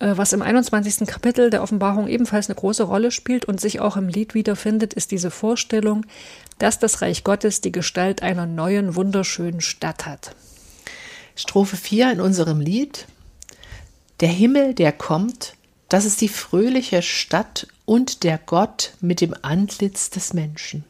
was 0.00 0.32
im 0.32 0.40
21. 0.40 1.06
Kapitel 1.06 1.50
der 1.50 1.62
Offenbarung 1.62 2.08
ebenfalls 2.08 2.48
eine 2.48 2.56
große 2.56 2.84
Rolle 2.84 3.10
spielt 3.10 3.44
und 3.44 3.60
sich 3.60 3.80
auch 3.80 3.98
im 3.98 4.08
Lied 4.08 4.32
wiederfindet, 4.34 4.94
ist 4.94 5.10
diese 5.10 5.30
Vorstellung, 5.30 6.06
dass 6.58 6.78
das 6.78 7.02
Reich 7.02 7.22
Gottes 7.22 7.60
die 7.60 7.70
Gestalt 7.70 8.22
einer 8.22 8.46
neuen, 8.46 8.96
wunderschönen 8.96 9.60
Stadt 9.60 10.06
hat. 10.06 10.34
Strophe 11.36 11.76
4 11.76 12.12
in 12.12 12.20
unserem 12.20 12.60
Lied. 12.60 13.06
Der 14.20 14.28
Himmel, 14.28 14.74
der 14.74 14.92
kommt, 14.92 15.54
das 15.90 16.06
ist 16.06 16.20
die 16.22 16.28
fröhliche 16.28 17.02
Stadt 17.02 17.66
und 17.84 18.24
der 18.24 18.38
Gott 18.38 18.94
mit 19.00 19.20
dem 19.20 19.34
Antlitz 19.42 20.08
des 20.08 20.32
Menschen. 20.32 20.84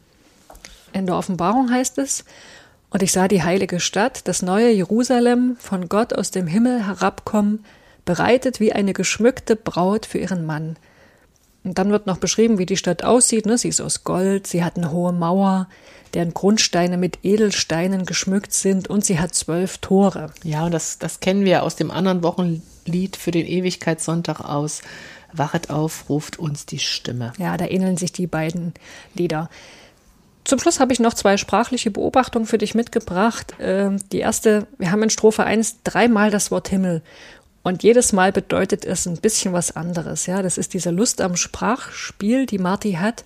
In 0.93 1.05
der 1.05 1.15
Offenbarung 1.15 1.69
heißt 1.69 1.97
es, 1.97 2.23
und 2.89 3.01
ich 3.03 3.11
sah 3.11 3.27
die 3.27 3.43
heilige 3.43 3.79
Stadt, 3.79 4.27
das 4.27 4.41
neue 4.41 4.71
Jerusalem, 4.71 5.55
von 5.59 5.87
Gott 5.89 6.13
aus 6.13 6.31
dem 6.31 6.47
Himmel 6.47 6.85
herabkommen, 6.85 7.65
bereitet 8.05 8.59
wie 8.59 8.73
eine 8.73 8.93
geschmückte 8.93 9.55
Braut 9.55 10.05
für 10.05 10.17
ihren 10.17 10.45
Mann. 10.45 10.77
Und 11.63 11.77
dann 11.77 11.91
wird 11.91 12.07
noch 12.07 12.17
beschrieben, 12.17 12.57
wie 12.57 12.65
die 12.65 12.77
Stadt 12.77 13.03
aussieht. 13.03 13.45
Ne? 13.45 13.57
Sie 13.57 13.67
ist 13.67 13.81
aus 13.81 14.03
Gold, 14.03 14.47
sie 14.47 14.63
hat 14.63 14.77
eine 14.77 14.91
hohe 14.91 15.13
Mauer, 15.13 15.67
deren 16.13 16.33
Grundsteine 16.33 16.97
mit 16.97 17.19
Edelsteinen 17.23 18.05
geschmückt 18.05 18.53
sind 18.53 18.89
und 18.89 19.05
sie 19.05 19.19
hat 19.19 19.35
zwölf 19.35 19.77
Tore. 19.77 20.31
Ja, 20.43 20.65
und 20.65 20.71
das, 20.71 20.97
das 20.97 21.19
kennen 21.19 21.45
wir 21.45 21.63
aus 21.63 21.75
dem 21.75 21.91
anderen 21.91 22.23
Wochenlied 22.23 23.15
für 23.15 23.31
den 23.31 23.45
Ewigkeitssonntag 23.45 24.41
aus. 24.41 24.81
Wachet 25.33 25.69
auf, 25.69 26.09
ruft 26.09 26.39
uns 26.39 26.65
die 26.65 26.79
Stimme. 26.79 27.31
Ja, 27.37 27.55
da 27.55 27.65
ähneln 27.65 27.95
sich 27.95 28.11
die 28.11 28.27
beiden 28.27 28.73
Lieder. 29.13 29.49
Zum 30.43 30.59
Schluss 30.59 30.79
habe 30.79 30.91
ich 30.91 30.99
noch 30.99 31.13
zwei 31.13 31.37
sprachliche 31.37 31.91
Beobachtungen 31.91 32.47
für 32.47 32.57
dich 32.57 32.73
mitgebracht. 32.73 33.53
Ähm, 33.59 33.97
die 34.11 34.19
erste, 34.19 34.67
wir 34.77 34.91
haben 34.91 35.03
in 35.03 35.09
Strophe 35.11 35.43
1 35.43 35.83
dreimal 35.83 36.31
das 36.31 36.49
Wort 36.49 36.67
Himmel. 36.67 37.03
Und 37.63 37.83
jedes 37.83 38.11
Mal 38.11 38.31
bedeutet 38.31 38.85
es 38.85 39.05
ein 39.05 39.17
bisschen 39.17 39.53
was 39.53 39.75
anderes. 39.75 40.25
Ja, 40.25 40.41
das 40.41 40.57
ist 40.57 40.73
diese 40.73 40.89
Lust 40.89 41.21
am 41.21 41.35
Sprachspiel, 41.35 42.45
die 42.45 42.57
Marty 42.57 42.93
hat 42.93 43.23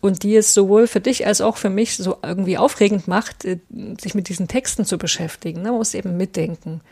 und 0.00 0.22
die 0.22 0.36
es 0.36 0.54
sowohl 0.54 0.86
für 0.86 1.00
dich 1.00 1.26
als 1.26 1.40
auch 1.40 1.56
für 1.56 1.70
mich 1.70 1.96
so 1.96 2.18
irgendwie 2.22 2.58
aufregend 2.58 3.08
macht, 3.08 3.44
äh, 3.44 3.58
sich 4.00 4.14
mit 4.14 4.28
diesen 4.28 4.48
Texten 4.48 4.84
zu 4.84 4.98
beschäftigen. 4.98 5.62
Ne? 5.62 5.70
Man 5.70 5.78
muss 5.78 5.94
eben 5.94 6.16
mitdenken. 6.16 6.82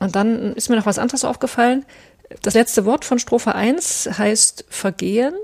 Und 0.00 0.16
dann 0.16 0.54
ist 0.54 0.68
mir 0.68 0.76
noch 0.76 0.86
was 0.86 0.98
anderes 0.98 1.24
aufgefallen. 1.24 1.84
Das 2.42 2.54
letzte 2.54 2.84
Wort 2.84 3.04
von 3.04 3.18
Strophe 3.18 3.54
1 3.54 4.10
heißt 4.18 4.64
vergehen 4.68 5.34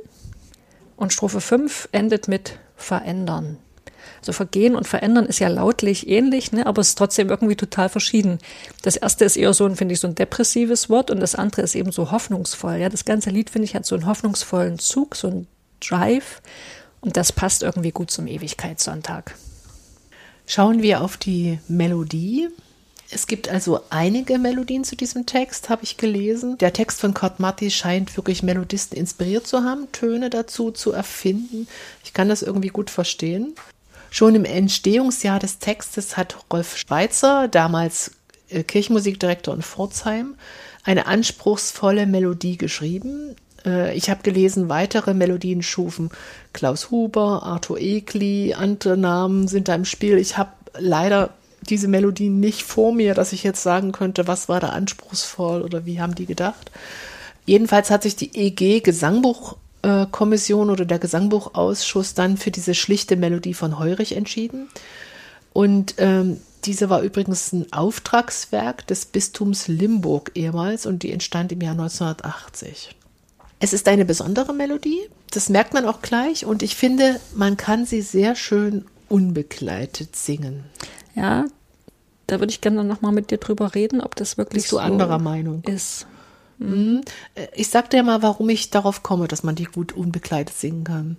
und 0.96 1.12
Strophe 1.12 1.40
5 1.40 1.88
endet 1.92 2.28
mit 2.28 2.58
verändern. 2.76 3.58
Also 4.24 4.32
vergehen 4.32 4.74
und 4.74 4.88
verändern 4.88 5.26
ist 5.26 5.38
ja 5.38 5.48
lautlich 5.48 6.08
ähnlich, 6.08 6.50
ne, 6.50 6.64
aber 6.64 6.80
es 6.80 6.88
ist 6.88 6.94
trotzdem 6.96 7.28
irgendwie 7.28 7.56
total 7.56 7.90
verschieden. 7.90 8.38
Das 8.80 8.96
erste 8.96 9.26
ist 9.26 9.36
eher 9.36 9.52
so 9.52 9.66
ein, 9.66 9.76
finde 9.76 9.92
ich, 9.92 10.00
so 10.00 10.06
ein 10.08 10.14
depressives 10.14 10.88
Wort 10.88 11.10
und 11.10 11.20
das 11.20 11.34
andere 11.34 11.60
ist 11.60 11.74
eben 11.74 11.92
so 11.92 12.10
hoffnungsvoll. 12.10 12.76
Ja, 12.76 12.88
das 12.88 13.04
ganze 13.04 13.28
Lied, 13.28 13.50
finde 13.50 13.66
ich, 13.66 13.74
hat 13.74 13.84
so 13.84 13.94
einen 13.94 14.06
hoffnungsvollen 14.06 14.78
Zug, 14.78 15.14
so 15.14 15.28
einen 15.28 15.46
Drive 15.86 16.40
und 17.02 17.18
das 17.18 17.32
passt 17.32 17.62
irgendwie 17.62 17.90
gut 17.90 18.10
zum 18.10 18.26
Ewigkeitssonntag. 18.26 19.34
Schauen 20.46 20.80
wir 20.80 21.02
auf 21.02 21.18
die 21.18 21.58
Melodie. 21.68 22.48
Es 23.10 23.26
gibt 23.26 23.50
also 23.50 23.80
einige 23.90 24.38
Melodien 24.38 24.84
zu 24.84 24.96
diesem 24.96 25.26
Text, 25.26 25.68
habe 25.68 25.84
ich 25.84 25.98
gelesen. 25.98 26.56
Der 26.56 26.72
Text 26.72 26.98
von 26.98 27.12
Kurt 27.12 27.40
Marti 27.40 27.70
scheint 27.70 28.16
wirklich 28.16 28.42
Melodisten 28.42 28.96
inspiriert 28.96 29.46
zu 29.46 29.64
haben, 29.64 29.92
Töne 29.92 30.30
dazu 30.30 30.70
zu 30.70 30.92
erfinden. 30.92 31.68
Ich 32.04 32.14
kann 32.14 32.30
das 32.30 32.40
irgendwie 32.40 32.68
gut 32.68 32.88
verstehen. 32.88 33.54
Schon 34.14 34.36
im 34.36 34.44
Entstehungsjahr 34.44 35.40
des 35.40 35.58
Textes 35.58 36.16
hat 36.16 36.36
Rolf 36.52 36.76
Schweitzer, 36.76 37.48
damals 37.48 38.12
äh, 38.48 38.62
Kirchenmusikdirektor 38.62 39.52
in 39.52 39.62
Pforzheim, 39.62 40.36
eine 40.84 41.08
anspruchsvolle 41.08 42.06
Melodie 42.06 42.56
geschrieben. 42.56 43.34
Äh, 43.66 43.96
ich 43.96 44.10
habe 44.10 44.22
gelesen, 44.22 44.68
weitere 44.68 45.14
Melodien 45.14 45.64
schufen 45.64 46.10
Klaus 46.52 46.92
Huber, 46.92 47.42
Arthur 47.42 47.80
Egli, 47.80 48.54
andere 48.54 48.96
Namen 48.96 49.48
sind 49.48 49.66
da 49.66 49.74
im 49.74 49.84
Spiel. 49.84 50.16
Ich 50.18 50.38
habe 50.38 50.52
leider 50.78 51.30
diese 51.68 51.88
Melodien 51.88 52.38
nicht 52.38 52.62
vor 52.62 52.94
mir, 52.94 53.14
dass 53.14 53.32
ich 53.32 53.42
jetzt 53.42 53.64
sagen 53.64 53.90
könnte, 53.90 54.28
was 54.28 54.48
war 54.48 54.60
da 54.60 54.68
anspruchsvoll 54.68 55.60
oder 55.60 55.86
wie 55.86 56.00
haben 56.00 56.14
die 56.14 56.26
gedacht. 56.26 56.70
Jedenfalls 57.46 57.90
hat 57.90 58.04
sich 58.04 58.14
die 58.14 58.30
EG 58.32 58.78
Gesangbuch 58.78 59.56
Kommission 60.10 60.70
oder 60.70 60.84
der 60.84 60.98
Gesangbuchausschuss 60.98 62.14
dann 62.14 62.36
für 62.36 62.50
diese 62.50 62.74
schlichte 62.74 63.16
Melodie 63.16 63.54
von 63.54 63.78
Heurich 63.78 64.16
entschieden. 64.16 64.68
Und 65.52 65.94
ähm, 65.98 66.40
diese 66.64 66.88
war 66.90 67.02
übrigens 67.02 67.52
ein 67.52 67.72
Auftragswerk 67.72 68.86
des 68.86 69.06
Bistums 69.06 69.68
Limburg 69.68 70.32
ehemals 70.34 70.86
und 70.86 71.02
die 71.02 71.12
entstand 71.12 71.52
im 71.52 71.60
Jahr 71.60 71.72
1980. 71.72 72.96
Es 73.60 73.72
ist 73.72 73.88
eine 73.88 74.04
besondere 74.04 74.52
Melodie, 74.52 75.08
das 75.30 75.48
merkt 75.48 75.74
man 75.74 75.86
auch 75.86 76.02
gleich 76.02 76.44
und 76.44 76.62
ich 76.62 76.76
finde, 76.76 77.20
man 77.34 77.56
kann 77.56 77.86
sie 77.86 78.02
sehr 78.02 78.34
schön 78.34 78.84
unbegleitet 79.08 80.16
singen. 80.16 80.64
Ja, 81.14 81.46
da 82.26 82.40
würde 82.40 82.50
ich 82.50 82.60
gerne 82.60 82.84
noch 82.84 83.00
mal 83.00 83.12
mit 83.12 83.30
dir 83.30 83.38
drüber 83.38 83.74
reden, 83.74 84.00
ob 84.00 84.16
das 84.16 84.38
wirklich 84.38 84.62
Bist 84.62 84.72
du 84.72 84.76
so 84.76 84.80
anderer 84.80 85.18
Meinung 85.18 85.62
ist. 85.64 86.06
Mhm. 86.58 87.02
Ich 87.54 87.68
sag 87.68 87.90
dir 87.90 88.02
mal, 88.02 88.22
warum 88.22 88.48
ich 88.48 88.70
darauf 88.70 89.02
komme, 89.02 89.28
dass 89.28 89.42
man 89.42 89.54
die 89.54 89.64
gut 89.64 89.92
unbegleitet 89.92 90.56
singen 90.56 90.84
kann. 90.84 91.16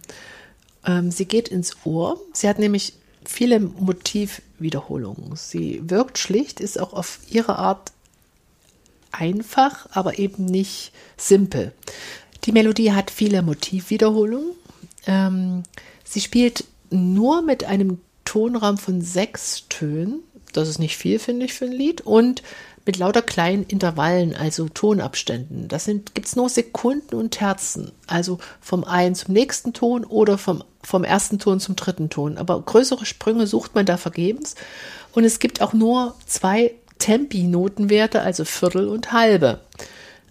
Ähm, 0.86 1.12
sie 1.12 1.26
geht 1.26 1.50
ins 1.50 1.76
Ohr. 1.86 2.20
Sie 2.34 2.48
hat 2.48 2.60
nämlich 2.60 2.94
viele 3.26 3.60
Motivwiederholungen. 3.60 5.36
Sie 5.36 5.82
wirkt 5.90 6.18
schlicht, 6.18 6.60
ist 6.60 6.80
auch 6.80 6.94
auf 6.94 7.20
ihre 7.30 7.58
Art 7.58 7.92
einfach, 9.12 9.88
aber 9.92 10.20
eben 10.20 10.46
nicht 10.46 10.92
simpel. 11.18 11.72
Die 12.44 12.52
Melodie 12.52 12.92
hat 12.92 13.10
viele 13.10 13.42
Motivwiederholungen. 13.42 14.52
Ähm, 15.08 15.64
sie 16.04 16.22
spielt 16.22 16.66
nur 16.90 17.42
mit 17.42 17.64
einem 17.64 18.00
Tonraum 18.26 18.78
von 18.78 19.02
sechs 19.02 19.66
Tönen. 19.70 20.20
Das 20.54 20.70
ist 20.70 20.80
nicht 20.80 20.98
viel, 20.98 21.20
finde 21.20 21.46
ich, 21.46 21.54
für 21.54 21.66
ein 21.66 21.72
Lied. 21.72 22.02
Und 22.02 22.44
mit 22.86 22.98
lauter 22.98 23.22
kleinen 23.22 23.64
Intervallen, 23.64 24.36
also 24.36 24.70
Tonabständen. 24.70 25.68
Das 25.68 25.86
gibt 25.86 26.26
es 26.26 26.36
nur 26.36 26.50
Sekunden 26.50 27.16
und 27.16 27.32
Terzen, 27.32 27.92
also 28.08 28.40
vom 28.62 28.84
einen 28.84 29.16
zum 29.16 29.34
nächsten 29.34 29.74
Ton 29.74 30.04
oder 30.04 30.38
vom, 30.38 30.64
vom 30.84 31.04
ersten 31.04 31.40
Ton 31.40 31.60
zum 31.60 31.76
dritten 31.76 32.10
Ton. 32.10 32.38
Aber 32.38 32.62
größere 32.62 33.06
Sprünge 33.06 33.48
sucht 33.48 33.76
man 33.76 33.86
da 33.86 33.98
vergebens. 33.98 34.56
Und 35.14 35.24
es 35.24 35.40
gibt 35.40 35.62
auch 35.62 35.74
nur 35.74 36.16
zwei 36.26 36.74
Tempi-Notenwerte, 37.00 38.22
also 38.22 38.46
Viertel 38.46 38.88
und 38.88 39.12
Halbe. 39.12 39.62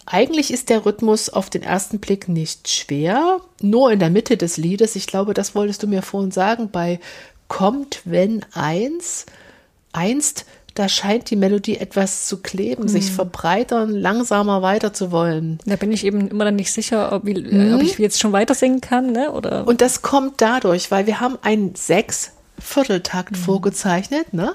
Eigentlich 0.06 0.52
ist 0.52 0.68
der 0.68 0.84
Rhythmus 0.84 1.30
auf 1.30 1.50
den 1.50 1.62
ersten 1.62 1.98
Blick 1.98 2.28
nicht 2.28 2.68
schwer, 2.68 3.40
nur 3.60 3.90
in 3.90 3.98
der 3.98 4.10
Mitte 4.10 4.36
des 4.36 4.58
Liedes. 4.58 4.96
Ich 4.96 5.06
glaube, 5.06 5.34
das 5.34 5.54
wolltest 5.54 5.82
du 5.82 5.86
mir 5.86 6.02
vorhin 6.02 6.30
sagen. 6.30 6.70
Bei 6.70 7.00
Kommt, 7.48 8.00
wenn 8.04 8.44
eins, 8.52 9.26
einst, 9.92 10.46
da 10.74 10.88
scheint 10.88 11.30
die 11.30 11.36
Melodie 11.36 11.78
etwas 11.78 12.26
zu 12.26 12.42
kleben, 12.42 12.84
mhm. 12.84 12.88
sich 12.88 13.12
verbreitern, 13.12 13.90
langsamer 13.90 14.60
weiter 14.60 14.92
zu 14.92 15.12
wollen. 15.12 15.58
Da 15.64 15.76
bin 15.76 15.92
ich 15.92 16.04
eben 16.04 16.28
immer 16.28 16.44
dann 16.44 16.56
nicht 16.56 16.72
sicher, 16.72 17.12
ob, 17.12 17.26
wie, 17.26 17.34
mhm. 17.34 17.74
ob 17.74 17.82
ich 17.82 17.98
jetzt 17.98 18.20
schon 18.20 18.32
weiter 18.32 18.54
singen 18.54 18.80
kann, 18.80 19.12
ne? 19.12 19.30
Oder? 19.32 19.66
Und 19.66 19.80
das 19.80 20.02
kommt 20.02 20.40
dadurch, 20.40 20.90
weil 20.90 21.06
wir 21.06 21.20
haben 21.20 21.38
einen 21.42 21.74
sechs 21.76 22.32
Vierteltakt 22.58 23.32
mhm. 23.32 23.36
vorgezeichnet, 23.36 24.32
ne? 24.32 24.52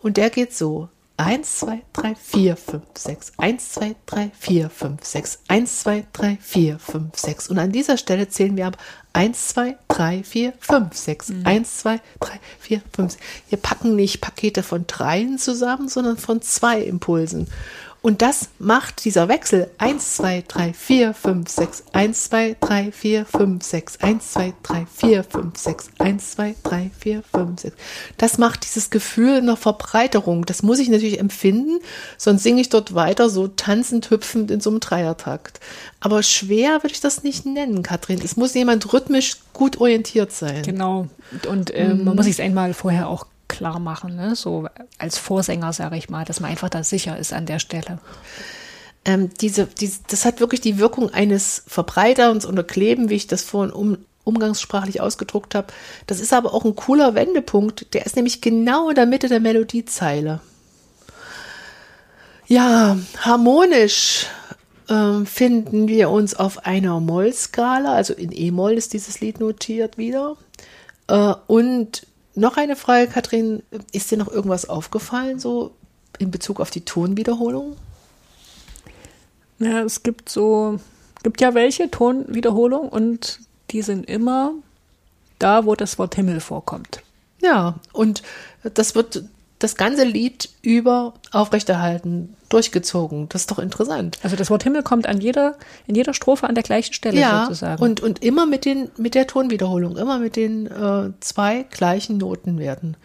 Und 0.00 0.16
der 0.16 0.30
geht 0.30 0.54
so. 0.54 0.88
1, 1.18 1.58
2, 1.58 1.82
3, 1.94 2.14
4, 2.14 2.56
5, 2.56 2.82
6. 2.94 3.32
1, 3.38 3.72
2, 3.72 3.96
3, 4.06 4.30
4, 4.38 4.70
5, 4.70 5.04
6. 5.04 5.38
1, 5.48 5.80
2, 5.80 6.04
3, 6.12 6.38
4, 6.40 6.78
5, 6.78 7.18
6. 7.18 7.48
Und 7.48 7.58
an 7.58 7.72
dieser 7.72 7.96
Stelle 7.96 8.28
zählen 8.28 8.56
wir 8.56 8.68
ab 8.68 8.78
1, 9.14 9.48
2, 9.48 9.76
3, 9.98 10.22
4, 10.22 10.52
5, 10.60 10.96
6. 10.96 11.32
1, 11.44 11.78
2, 11.78 12.00
3, 12.20 12.40
4, 12.60 12.82
5, 12.94 13.12
6. 13.12 13.24
Wir 13.48 13.58
packen 13.58 13.96
nicht 13.96 14.20
Pakete 14.20 14.62
von 14.62 14.86
dreien 14.86 15.38
zusammen, 15.38 15.88
sondern 15.88 16.16
von 16.16 16.40
zwei 16.40 16.80
Impulsen. 16.80 17.48
Und 18.00 18.22
das 18.22 18.48
macht 18.58 19.04
dieser 19.04 19.28
Wechsel 19.28 19.70
1, 19.78 20.16
2, 20.16 20.44
3, 20.46 20.72
4, 20.72 21.14
5, 21.14 21.48
6, 21.48 21.84
1, 21.92 22.24
2, 22.24 22.56
3, 22.60 22.92
4, 22.92 23.24
5, 23.24 23.64
6, 23.64 23.96
1, 24.00 24.32
2, 24.32 24.54
3, 24.62 24.86
4, 24.86 25.24
5, 25.24 25.58
6, 25.58 25.88
1, 25.98 26.30
2, 26.30 26.54
3, 26.62 26.90
4, 26.98 27.22
5, 27.22 27.60
6. 27.60 27.76
Das 28.16 28.38
macht 28.38 28.64
dieses 28.64 28.90
Gefühl 28.90 29.38
einer 29.38 29.56
Verbreiterung. 29.56 30.46
Das 30.46 30.62
muss 30.62 30.78
ich 30.78 30.88
natürlich 30.88 31.18
empfinden, 31.18 31.80
sonst 32.16 32.44
singe 32.44 32.60
ich 32.60 32.68
dort 32.68 32.94
weiter 32.94 33.28
so 33.28 33.48
tanzend, 33.48 34.10
hüpfend 34.10 34.50
in 34.50 34.60
so 34.60 34.70
einem 34.70 34.80
Dreiertakt. 34.80 35.58
Aber 36.00 36.22
schwer 36.22 36.82
würde 36.84 36.92
ich 36.92 37.00
das 37.00 37.24
nicht 37.24 37.46
nennen, 37.46 37.82
Katrin. 37.82 38.20
Es 38.24 38.36
muss 38.36 38.54
jemand 38.54 38.92
rhythmisch 38.92 39.38
gut 39.52 39.80
orientiert 39.80 40.30
sein. 40.30 40.62
Genau. 40.62 41.08
Und 41.48 41.70
äh, 41.74 41.92
mhm. 41.92 42.04
man 42.04 42.16
muss 42.16 42.26
sich 42.26 42.40
einmal 42.40 42.74
vorher 42.74 43.08
auch 43.08 43.26
klar 43.58 43.80
machen, 43.80 44.14
ne? 44.14 44.36
so 44.36 44.68
als 44.98 45.18
Vorsänger, 45.18 45.72
sage 45.72 45.96
ich 45.96 46.08
mal, 46.08 46.24
dass 46.24 46.40
man 46.40 46.50
einfach 46.50 46.68
da 46.68 46.84
sicher 46.84 47.18
ist 47.18 47.32
an 47.32 47.44
der 47.44 47.58
Stelle. 47.58 47.98
Ähm, 49.04 49.30
diese, 49.40 49.66
diese, 49.66 50.00
das 50.08 50.24
hat 50.24 50.38
wirklich 50.38 50.60
die 50.60 50.78
Wirkung 50.78 51.12
eines 51.12 51.64
Verbreiterns 51.66 52.46
oder 52.46 52.62
Kleben, 52.62 53.10
wie 53.10 53.16
ich 53.16 53.26
das 53.26 53.42
vorhin 53.42 53.72
um, 53.72 53.98
umgangssprachlich 54.22 55.00
ausgedruckt 55.00 55.56
habe. 55.56 55.68
Das 56.06 56.20
ist 56.20 56.32
aber 56.32 56.54
auch 56.54 56.64
ein 56.64 56.76
cooler 56.76 57.16
Wendepunkt. 57.16 57.94
Der 57.94 58.06
ist 58.06 58.14
nämlich 58.14 58.40
genau 58.40 58.90
in 58.90 58.94
der 58.94 59.06
Mitte 59.06 59.28
der 59.28 59.40
Melodiezeile. 59.40 60.40
Ja, 62.46 62.96
harmonisch 63.18 64.26
äh, 64.88 65.24
finden 65.24 65.88
wir 65.88 66.10
uns 66.10 66.34
auf 66.34 66.64
einer 66.64 67.00
Moll-Skala, 67.00 67.92
also 67.92 68.14
in 68.14 68.30
E-Moll 68.32 68.74
ist 68.74 68.92
dieses 68.92 69.20
Lied 69.20 69.40
notiert 69.40 69.98
wieder. 69.98 70.36
Äh, 71.08 71.34
und 71.48 72.06
noch 72.38 72.56
eine 72.56 72.76
Frage, 72.76 73.08
Katrin. 73.08 73.62
Ist 73.92 74.10
dir 74.10 74.18
noch 74.18 74.28
irgendwas 74.28 74.68
aufgefallen, 74.68 75.38
so 75.38 75.72
in 76.18 76.30
Bezug 76.30 76.60
auf 76.60 76.70
die 76.70 76.84
Tonwiederholung? 76.84 77.76
Ja, 79.58 79.82
es 79.82 80.02
gibt 80.02 80.28
so, 80.28 80.78
gibt 81.22 81.40
ja 81.40 81.54
welche 81.54 81.90
Tonwiederholung 81.90 82.88
und 82.88 83.40
die 83.70 83.82
sind 83.82 84.08
immer 84.08 84.54
da, 85.38 85.66
wo 85.66 85.74
das 85.74 85.98
Wort 85.98 86.14
Himmel 86.14 86.40
vorkommt. 86.40 87.02
Ja, 87.40 87.76
und 87.92 88.22
das 88.62 88.94
wird 88.94 89.24
das 89.58 89.74
ganze 89.74 90.04
Lied 90.04 90.50
über 90.62 91.14
aufrechterhalten, 91.32 92.36
durchgezogen. 92.48 93.28
Das 93.28 93.42
ist 93.42 93.50
doch 93.50 93.58
interessant. 93.58 94.18
Also 94.22 94.36
das 94.36 94.50
Wort 94.50 94.62
Himmel 94.62 94.82
kommt 94.82 95.06
an 95.06 95.20
jeder, 95.20 95.56
in 95.86 95.94
jeder 95.94 96.14
Strophe 96.14 96.48
an 96.48 96.54
der 96.54 96.64
gleichen 96.64 96.92
Stelle 96.94 97.20
ja, 97.20 97.44
sozusagen. 97.44 97.82
Und, 97.82 98.00
und 98.00 98.22
immer 98.22 98.46
mit, 98.46 98.64
den, 98.64 98.90
mit 98.96 99.14
der 99.14 99.26
Tonwiederholung, 99.26 99.96
immer 99.96 100.18
mit 100.18 100.36
den 100.36 100.66
äh, 100.66 101.10
zwei 101.20 101.64
gleichen 101.70 102.18
Notenwerten. 102.18 102.96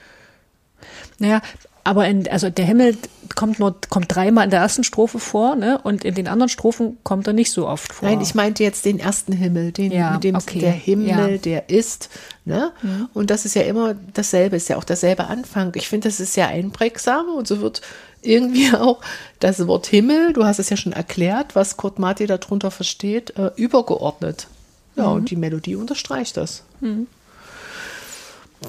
Naja, 1.17 1.41
aber 1.83 2.07
in, 2.07 2.27
also 2.29 2.49
der 2.49 2.65
Himmel 2.65 2.97
kommt 3.35 3.59
nur 3.59 3.75
kommt 3.89 4.13
dreimal 4.13 4.45
in 4.45 4.51
der 4.51 4.61
ersten 4.61 4.83
Strophe 4.83 5.19
vor, 5.19 5.55
ne? 5.55 5.79
Und 5.83 6.05
in 6.05 6.15
den 6.15 6.27
anderen 6.27 6.49
Strophen 6.49 6.97
kommt 7.03 7.27
er 7.27 7.33
nicht 7.33 7.51
so 7.51 7.67
oft 7.67 7.91
vor. 7.91 8.07
Nein, 8.07 8.21
ich 8.21 8.35
meinte 8.35 8.63
jetzt 8.63 8.85
den 8.85 8.99
ersten 8.99 9.33
Himmel, 9.33 9.71
den 9.71 9.91
ja, 9.91 10.11
mit 10.11 10.23
dem 10.23 10.35
okay. 10.35 10.59
der 10.59 10.71
Himmel, 10.71 11.31
ja. 11.31 11.37
der 11.37 11.69
ist, 11.69 12.09
ne? 12.45 12.71
Mhm. 12.81 13.09
Und 13.13 13.29
das 13.29 13.45
ist 13.45 13.55
ja 13.55 13.63
immer 13.63 13.95
dasselbe, 14.13 14.55
ist 14.55 14.69
ja 14.69 14.77
auch 14.77 14.83
derselbe 14.83 15.27
Anfang. 15.27 15.73
Ich 15.75 15.89
finde, 15.89 16.07
das 16.07 16.19
ist 16.19 16.33
sehr 16.33 16.47
einprägsam 16.47 17.27
und 17.35 17.47
so 17.47 17.59
wird 17.59 17.81
irgendwie 18.21 18.73
auch 18.75 19.01
das 19.39 19.65
Wort 19.67 19.87
Himmel, 19.87 20.31
du 20.33 20.45
hast 20.45 20.59
es 20.59 20.69
ja 20.69 20.77
schon 20.77 20.93
erklärt, 20.93 21.55
was 21.55 21.75
Kurt 21.75 21.99
Marti 21.99 22.27
darunter 22.27 22.71
versteht, 22.71 23.37
äh, 23.37 23.51
übergeordnet. 23.55 24.47
Ja, 24.95 25.09
mhm. 25.09 25.15
und 25.15 25.31
die 25.31 25.35
Melodie 25.35 25.75
unterstreicht 25.75 26.37
das. 26.37 26.63
Mhm. 26.79 27.07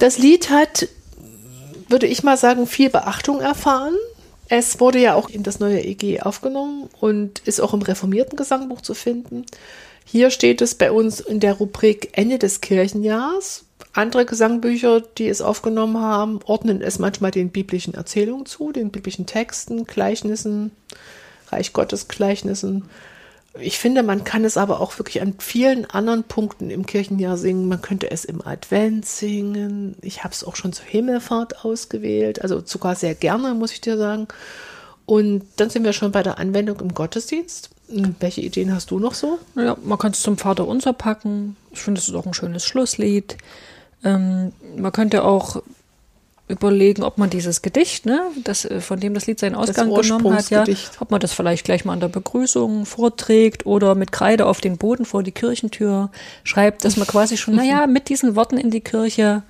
Das 0.01 0.19
Lied 0.19 0.51
hat 0.51 0.89
würde 1.95 2.09
ich 2.09 2.25
mal 2.25 2.37
sagen, 2.37 2.67
viel 2.67 2.91
Beachtung 2.91 3.41
erfahren. 3.41 3.95
Es 4.49 4.81
wurde 4.81 4.99
ja 4.99 5.15
auch 5.15 5.29
in 5.29 5.45
das 5.45 5.61
neue 5.61 5.81
EG 5.81 6.23
aufgenommen 6.23 6.89
und 6.99 7.39
ist 7.47 7.61
auch 7.61 7.73
im 7.73 7.83
reformierten 7.83 8.37
Gesangbuch 8.37 8.81
zu 8.81 8.95
finden. 8.95 9.47
Hier 10.05 10.31
steht 10.31 10.61
es 10.61 10.75
bei 10.75 10.91
uns 10.91 11.21
in 11.21 11.39
der 11.39 11.53
Rubrik 11.53 12.09
Ende 12.11 12.41
des 12.41 12.61
Kirchenjahrs. 12.61 13.67
Andere 13.93 14.25
Gesangbücher, 14.25 15.03
die 15.03 15.29
es 15.29 15.41
aufgenommen 15.41 16.01
haben, 16.01 16.41
ordnen 16.45 16.83
es 16.83 16.99
manchmal 16.99 17.31
den 17.31 17.51
biblischen 17.51 17.95
Erzählungen 17.95 18.45
zu, 18.45 18.73
den 18.73 18.91
biblischen 18.91 19.27
Texten, 19.27 19.85
Gleichnissen, 19.85 20.73
Reich 21.53 21.73
Gottes 21.73 22.09
Gleichnissen. 22.09 22.91
Ich 23.61 23.79
finde, 23.79 24.03
man 24.03 24.25
kann 24.25 24.45
es 24.45 24.57
aber 24.57 24.81
auch 24.81 24.99
wirklich 24.99 25.23
an 25.23 25.35
vielen 25.39 25.89
anderen 25.89 26.25
Punkten 26.25 26.71
im 26.71 26.87
Kirchenjahr 26.87 27.37
singen. 27.37 27.69
Man 27.69 27.81
könnte 27.81 28.11
es 28.11 28.25
im 28.25 28.45
Advent 28.45 29.07
singen. 29.07 29.97
Ich 30.03 30.25
habe 30.25 30.35
es 30.35 30.43
auch 30.43 30.57
schon 30.57 30.73
zur 30.73 30.87
Himmelfahrt 30.87 31.65
ausgewählt, 31.65 32.43
also 32.43 32.63
sogar 32.65 32.97
sehr 32.97 33.15
gerne, 33.15 33.55
muss 33.55 33.73
ich 33.73 33.81
dir 33.81 33.97
sagen. 33.97 34.27
Und 35.07 35.45
dann 35.57 35.71
sind 35.71 35.85
wir 35.85 35.93
schon 35.93 36.13
bei 36.13 36.23
der 36.23 36.39
Anwendung 36.39 36.81
im 36.81 36.95
Gottesdienst. 36.95 37.71
Hm, 37.89 38.17
welche 38.19 38.41
Ideen 38.41 38.75
hast 38.75 38.91
du 38.91 38.99
noch 38.99 39.15
so? 39.15 39.39
Ja, 39.55 39.77
man 39.85 39.99
kann 39.99 40.13
es 40.13 40.23
zum 40.23 40.39
Vater 40.39 40.67
unser 40.67 40.93
packen. 40.93 41.57
Ich 41.71 41.81
finde, 41.81 42.01
es 42.01 42.09
ist 42.09 42.15
auch 42.15 42.27
ein 42.27 42.35
schönes 42.35 42.65
Schlusslied. 42.65 43.37
Ähm, 44.03 44.53
man 44.77 44.93
könnte 44.93 45.25
auch 45.25 45.63
überlegen, 46.47 47.03
ob 47.03 47.17
man 47.17 47.31
dieses 47.31 47.63
Gedicht, 47.63 48.05
ne, 48.05 48.23
das, 48.43 48.65
äh, 48.65 48.81
von 48.81 49.01
dem 49.01 49.15
das 49.15 49.27
Lied 49.27 49.39
seinen 49.39 49.55
Ausgang 49.55 49.93
genommen 49.93 50.35
hat, 50.35 50.51
ja, 50.51 50.65
ob 51.01 51.11
man 51.11 51.21
das 51.21 51.33
vielleicht 51.33 51.65
gleich 51.65 51.85
mal 51.85 51.95
an 51.95 52.01
der 52.01 52.09
Begrüßung 52.09 52.85
vorträgt 52.85 53.65
oder 53.65 53.95
mit 53.95 54.13
Kreide 54.13 54.47
auf 54.47 54.61
den 54.61 54.77
Boden 54.77 55.07
vor 55.07 55.23
die 55.23 55.33
Kirchentür 55.33 56.11
schreibt, 56.43 56.85
dass 56.85 56.97
man 56.97 57.07
quasi 57.07 57.37
schon, 57.37 57.55
naja, 57.55 57.87
mit 57.89 58.09
diesen 58.11 58.37
Worten 58.37 58.59
in 58.59 58.71
die 58.71 58.83
Kirche 58.83 59.43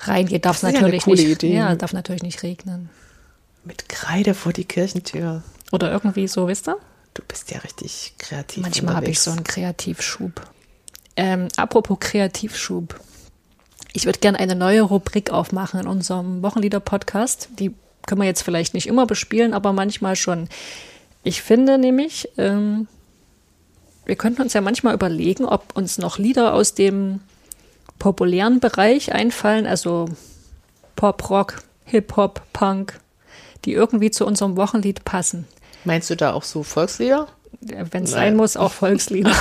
reingeht. 0.00 0.44
Darf 0.44 0.58
es 0.58 0.62
natürlich 0.62 1.06
ja 1.06 1.12
nicht, 1.12 1.24
Idee. 1.24 1.54
ja, 1.54 1.74
darf 1.74 1.92
natürlich 1.92 2.22
nicht 2.22 2.42
regnen. 2.42 2.90
Mit 3.64 3.88
Kreide 3.88 4.34
vor 4.34 4.52
die 4.52 4.64
Kirchentür. 4.64 5.42
Oder 5.72 5.90
irgendwie 5.90 6.28
so, 6.28 6.46
wisst 6.46 6.68
ihr? 6.68 6.76
Du 7.14 7.22
bist 7.26 7.50
ja 7.50 7.58
richtig 7.58 8.14
kreativ. 8.18 8.62
Manchmal 8.62 8.94
habe 8.94 9.06
ich 9.06 9.18
so 9.18 9.32
einen 9.32 9.42
Kreativschub. 9.42 10.42
Ähm, 11.16 11.48
apropos 11.56 11.98
Kreativschub. 11.98 13.00
Ich 13.96 14.04
würde 14.04 14.18
gerne 14.18 14.38
eine 14.38 14.54
neue 14.54 14.82
Rubrik 14.82 15.30
aufmachen 15.30 15.80
in 15.80 15.86
unserem 15.86 16.42
Wochenlieder-Podcast. 16.42 17.48
Die 17.58 17.74
können 18.06 18.20
wir 18.20 18.26
jetzt 18.26 18.42
vielleicht 18.42 18.74
nicht 18.74 18.88
immer 18.88 19.06
bespielen, 19.06 19.54
aber 19.54 19.72
manchmal 19.72 20.16
schon. 20.16 20.50
Ich 21.22 21.40
finde 21.40 21.78
nämlich, 21.78 22.28
ähm, 22.36 22.88
wir 24.04 24.16
könnten 24.16 24.42
uns 24.42 24.52
ja 24.52 24.60
manchmal 24.60 24.92
überlegen, 24.92 25.46
ob 25.46 25.74
uns 25.74 25.96
noch 25.96 26.18
Lieder 26.18 26.52
aus 26.52 26.74
dem 26.74 27.20
populären 27.98 28.60
Bereich 28.60 29.14
einfallen, 29.14 29.66
also 29.66 30.10
Pop, 30.94 31.30
Rock, 31.30 31.62
Hip-Hop, 31.86 32.42
Punk, 32.52 33.00
die 33.64 33.72
irgendwie 33.72 34.10
zu 34.10 34.26
unserem 34.26 34.58
Wochenlied 34.58 35.06
passen. 35.06 35.48
Meinst 35.84 36.10
du 36.10 36.16
da 36.16 36.34
auch 36.34 36.42
so 36.42 36.62
Volkslieder? 36.62 37.28
Wenn 37.62 38.04
es 38.04 38.10
sein 38.10 38.36
muss, 38.36 38.58
auch 38.58 38.72
Volkslieder. 38.72 39.32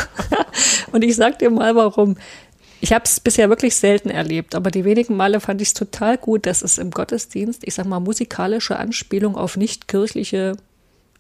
Und 0.94 1.04
ich 1.04 1.18
sag 1.18 1.40
dir 1.40 1.50
mal 1.50 1.76
warum. 1.76 2.16
Ich 2.82 2.94
habe 2.94 3.06
es 3.06 3.20
bisher 3.20 3.50
wirklich 3.50 3.76
selten 3.76 4.10
erlebt, 4.10 4.54
aber 4.54 4.70
die 4.70 4.86
wenigen 4.86 5.16
Male 5.16 5.40
fand 5.40 5.62
ich 5.62 5.70
es 5.70 5.74
total 5.74 6.18
gut, 6.18 6.46
dass 6.46 6.62
es 6.62 6.78
im 6.78 6.92
Gottesdienst, 6.92 7.64
ich 7.66 7.74
sag 7.74 7.86
mal, 7.86 8.00
musikalische 8.00 8.78
Anspielung 8.78 9.36
auf 9.36 9.58
nicht 9.58 9.88
kirchliche 9.88 10.58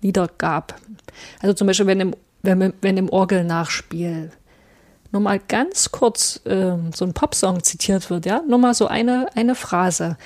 Lieder 0.01 0.29
gab. 0.37 0.75
Also 1.41 1.53
zum 1.53 1.67
Beispiel, 1.67 1.87
wenn 1.87 1.99
im, 1.99 2.15
wenn, 2.43 2.73
wenn 2.81 2.97
im 2.97 3.09
Orgelnachspiel 3.09 4.31
nur 5.11 5.21
mal 5.21 5.39
ganz 5.39 5.91
kurz 5.91 6.41
äh, 6.45 6.73
so 6.93 7.05
ein 7.05 7.13
Popsong 7.13 7.63
zitiert 7.63 8.09
wird, 8.09 8.25
ja, 8.25 8.41
nur 8.47 8.59
mal 8.59 8.73
so 8.73 8.87
eine, 8.87 9.29
eine 9.35 9.55
Phrase. 9.55 10.17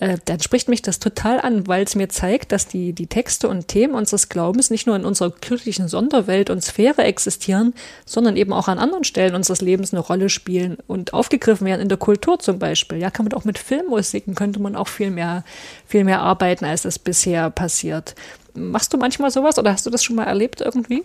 Äh, 0.00 0.16
dann 0.24 0.40
spricht 0.40 0.68
mich 0.68 0.80
das 0.80 0.98
total 0.98 1.40
an, 1.40 1.66
weil 1.66 1.84
es 1.84 1.94
mir 1.94 2.08
zeigt, 2.08 2.52
dass 2.52 2.66
die, 2.66 2.94
die 2.94 3.06
Texte 3.06 3.48
und 3.48 3.68
Themen 3.68 3.94
unseres 3.94 4.30
Glaubens 4.30 4.70
nicht 4.70 4.86
nur 4.86 4.96
in 4.96 5.04
unserer 5.04 5.30
kirchlichen 5.30 5.88
Sonderwelt 5.88 6.48
und 6.48 6.64
Sphäre 6.64 7.04
existieren, 7.04 7.74
sondern 8.06 8.36
eben 8.36 8.52
auch 8.54 8.68
an 8.68 8.78
anderen 8.78 9.04
Stellen 9.04 9.34
unseres 9.34 9.60
Lebens 9.60 9.92
eine 9.92 10.00
Rolle 10.00 10.30
spielen 10.30 10.78
und 10.86 11.12
aufgegriffen 11.12 11.66
werden 11.66 11.82
in 11.82 11.90
der 11.90 11.98
Kultur 11.98 12.38
zum 12.38 12.58
Beispiel. 12.58 12.98
Ja, 12.98 13.10
kann 13.10 13.26
man 13.26 13.34
auch 13.34 13.44
mit 13.44 13.58
Filmmusiken 13.58 14.34
könnte 14.34 14.60
man 14.60 14.74
auch 14.74 14.88
viel 14.88 15.10
mehr, 15.10 15.44
viel 15.86 16.04
mehr 16.04 16.20
arbeiten, 16.20 16.64
als 16.64 16.82
das 16.82 16.98
bisher 16.98 17.50
passiert. 17.50 18.14
Machst 18.54 18.92
du 18.94 18.96
manchmal 18.96 19.30
sowas 19.30 19.58
oder 19.58 19.72
hast 19.72 19.84
du 19.84 19.90
das 19.90 20.02
schon 20.02 20.16
mal 20.16 20.24
erlebt 20.24 20.62
irgendwie? 20.62 21.04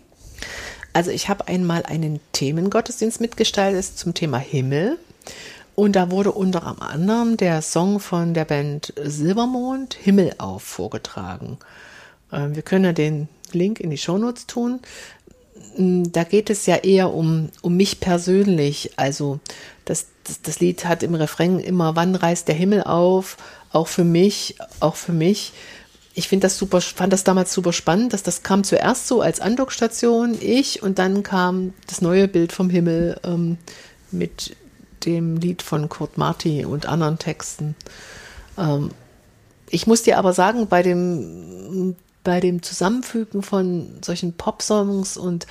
Also 0.94 1.12
ich 1.12 1.28
habe 1.28 1.50
einmal 1.50 1.84
einen 1.84 2.22
Themengottesdienst 2.32 3.20
mitgestaltet 3.20 3.84
zum 3.84 4.14
Thema 4.14 4.38
Himmel. 4.38 4.98
Und 5.76 5.96
da 5.96 6.10
wurde 6.10 6.32
unter 6.32 6.82
anderem 6.82 7.38
der 7.38 7.62
Song 7.62 8.00
von 8.00 8.34
der 8.34 8.46
Band 8.46 8.94
Silbermond 9.02 9.94
Himmel 9.94 10.34
auf 10.38 10.64
vorgetragen. 10.64 11.58
Ähm, 12.32 12.56
wir 12.56 12.62
können 12.62 12.86
ja 12.86 12.94
den 12.94 13.28
Link 13.52 13.80
in 13.80 13.90
die 13.90 13.98
Shownotes 13.98 14.48
tun. 14.48 14.80
Mm, 15.78 16.04
da 16.12 16.24
geht 16.24 16.50
es 16.50 16.66
ja 16.66 16.78
eher 16.78 17.14
um, 17.14 17.50
um 17.62 17.76
mich 17.76 18.00
persönlich. 18.00 18.92
Also 18.96 19.40
das, 19.84 20.08
das, 20.24 20.42
das 20.42 20.60
Lied 20.62 20.86
hat 20.86 21.04
im 21.04 21.14
Refrain 21.14 21.60
immer, 21.60 21.96
wann 21.96 22.16
reißt 22.16 22.48
der 22.48 22.56
Himmel 22.56 22.84
auf? 22.84 23.36
Auch 23.72 23.88
für 23.88 24.06
mich, 24.06 24.56
auch 24.80 24.96
für 24.96 25.12
mich 25.12 25.52
ich 26.18 26.30
finde 26.30 26.46
das 26.46 26.58
super, 26.58 26.80
fand 26.80 27.12
das 27.12 27.26
damals 27.26 27.54
super 27.54 27.74
spannend, 27.74 28.14
dass 28.14 28.24
das 28.24 28.42
kam 28.42 28.64
zuerst 28.64 29.08
so 29.08 29.20
als 29.20 29.42
Andockstation, 29.42 30.38
ich, 30.40 30.82
und 30.82 30.98
dann 30.98 31.24
kam 31.24 31.74
das 31.88 32.02
neue 32.02 32.30
Bild 32.30 32.54
vom 32.54 32.70
Himmel 32.70 33.20
ähm, 33.26 33.58
mit 34.12 34.56
dem 35.04 35.38
Lied 35.38 35.62
von 35.62 35.90
Kurt 35.90 36.18
Marti 36.18 36.66
und 36.66 36.86
anderen 36.86 37.20
Texten. 37.20 37.76
Ähm, 38.58 38.92
ich 39.70 39.88
muss 39.88 40.04
dir 40.04 40.18
aber 40.18 40.34
sagen, 40.34 40.68
bei 40.68 40.84
dem, 40.84 41.96
bei 42.24 42.40
dem 42.40 42.62
Zusammenfügen 42.62 43.42
von 43.42 43.88
solchen 44.02 44.34
Pop-Songs 44.34 45.18
und 45.18 45.48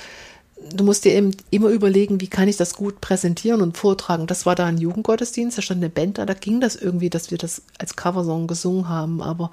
du 0.73 0.85
musst 0.85 1.05
dir 1.05 1.13
eben 1.13 1.33
immer 1.51 1.69
überlegen, 1.69 2.21
wie 2.21 2.29
kann 2.29 2.49
ich 2.49 2.57
das 2.57 2.75
gut 2.75 3.01
präsentieren 3.01 3.61
und 3.61 3.77
vortragen. 3.77 4.27
Das 4.27 4.47
war 4.47 4.55
da 4.55 4.67
ein 4.67 4.79
Jugendgottesdienst, 4.79 5.59
da 5.59 5.63
stand 5.63 5.83
eine 5.83 5.91
Band 5.91 6.19
da, 6.19 6.27
da 6.27 6.35
ging 6.35 6.61
das 6.61 6.77
irgendwie, 6.77 7.11
dass 7.11 7.31
wir 7.31 7.39
das 7.39 7.63
als 7.79 7.97
Coversong 7.97 8.47
gesungen 8.47 8.89
haben, 8.89 9.21
aber 9.21 9.51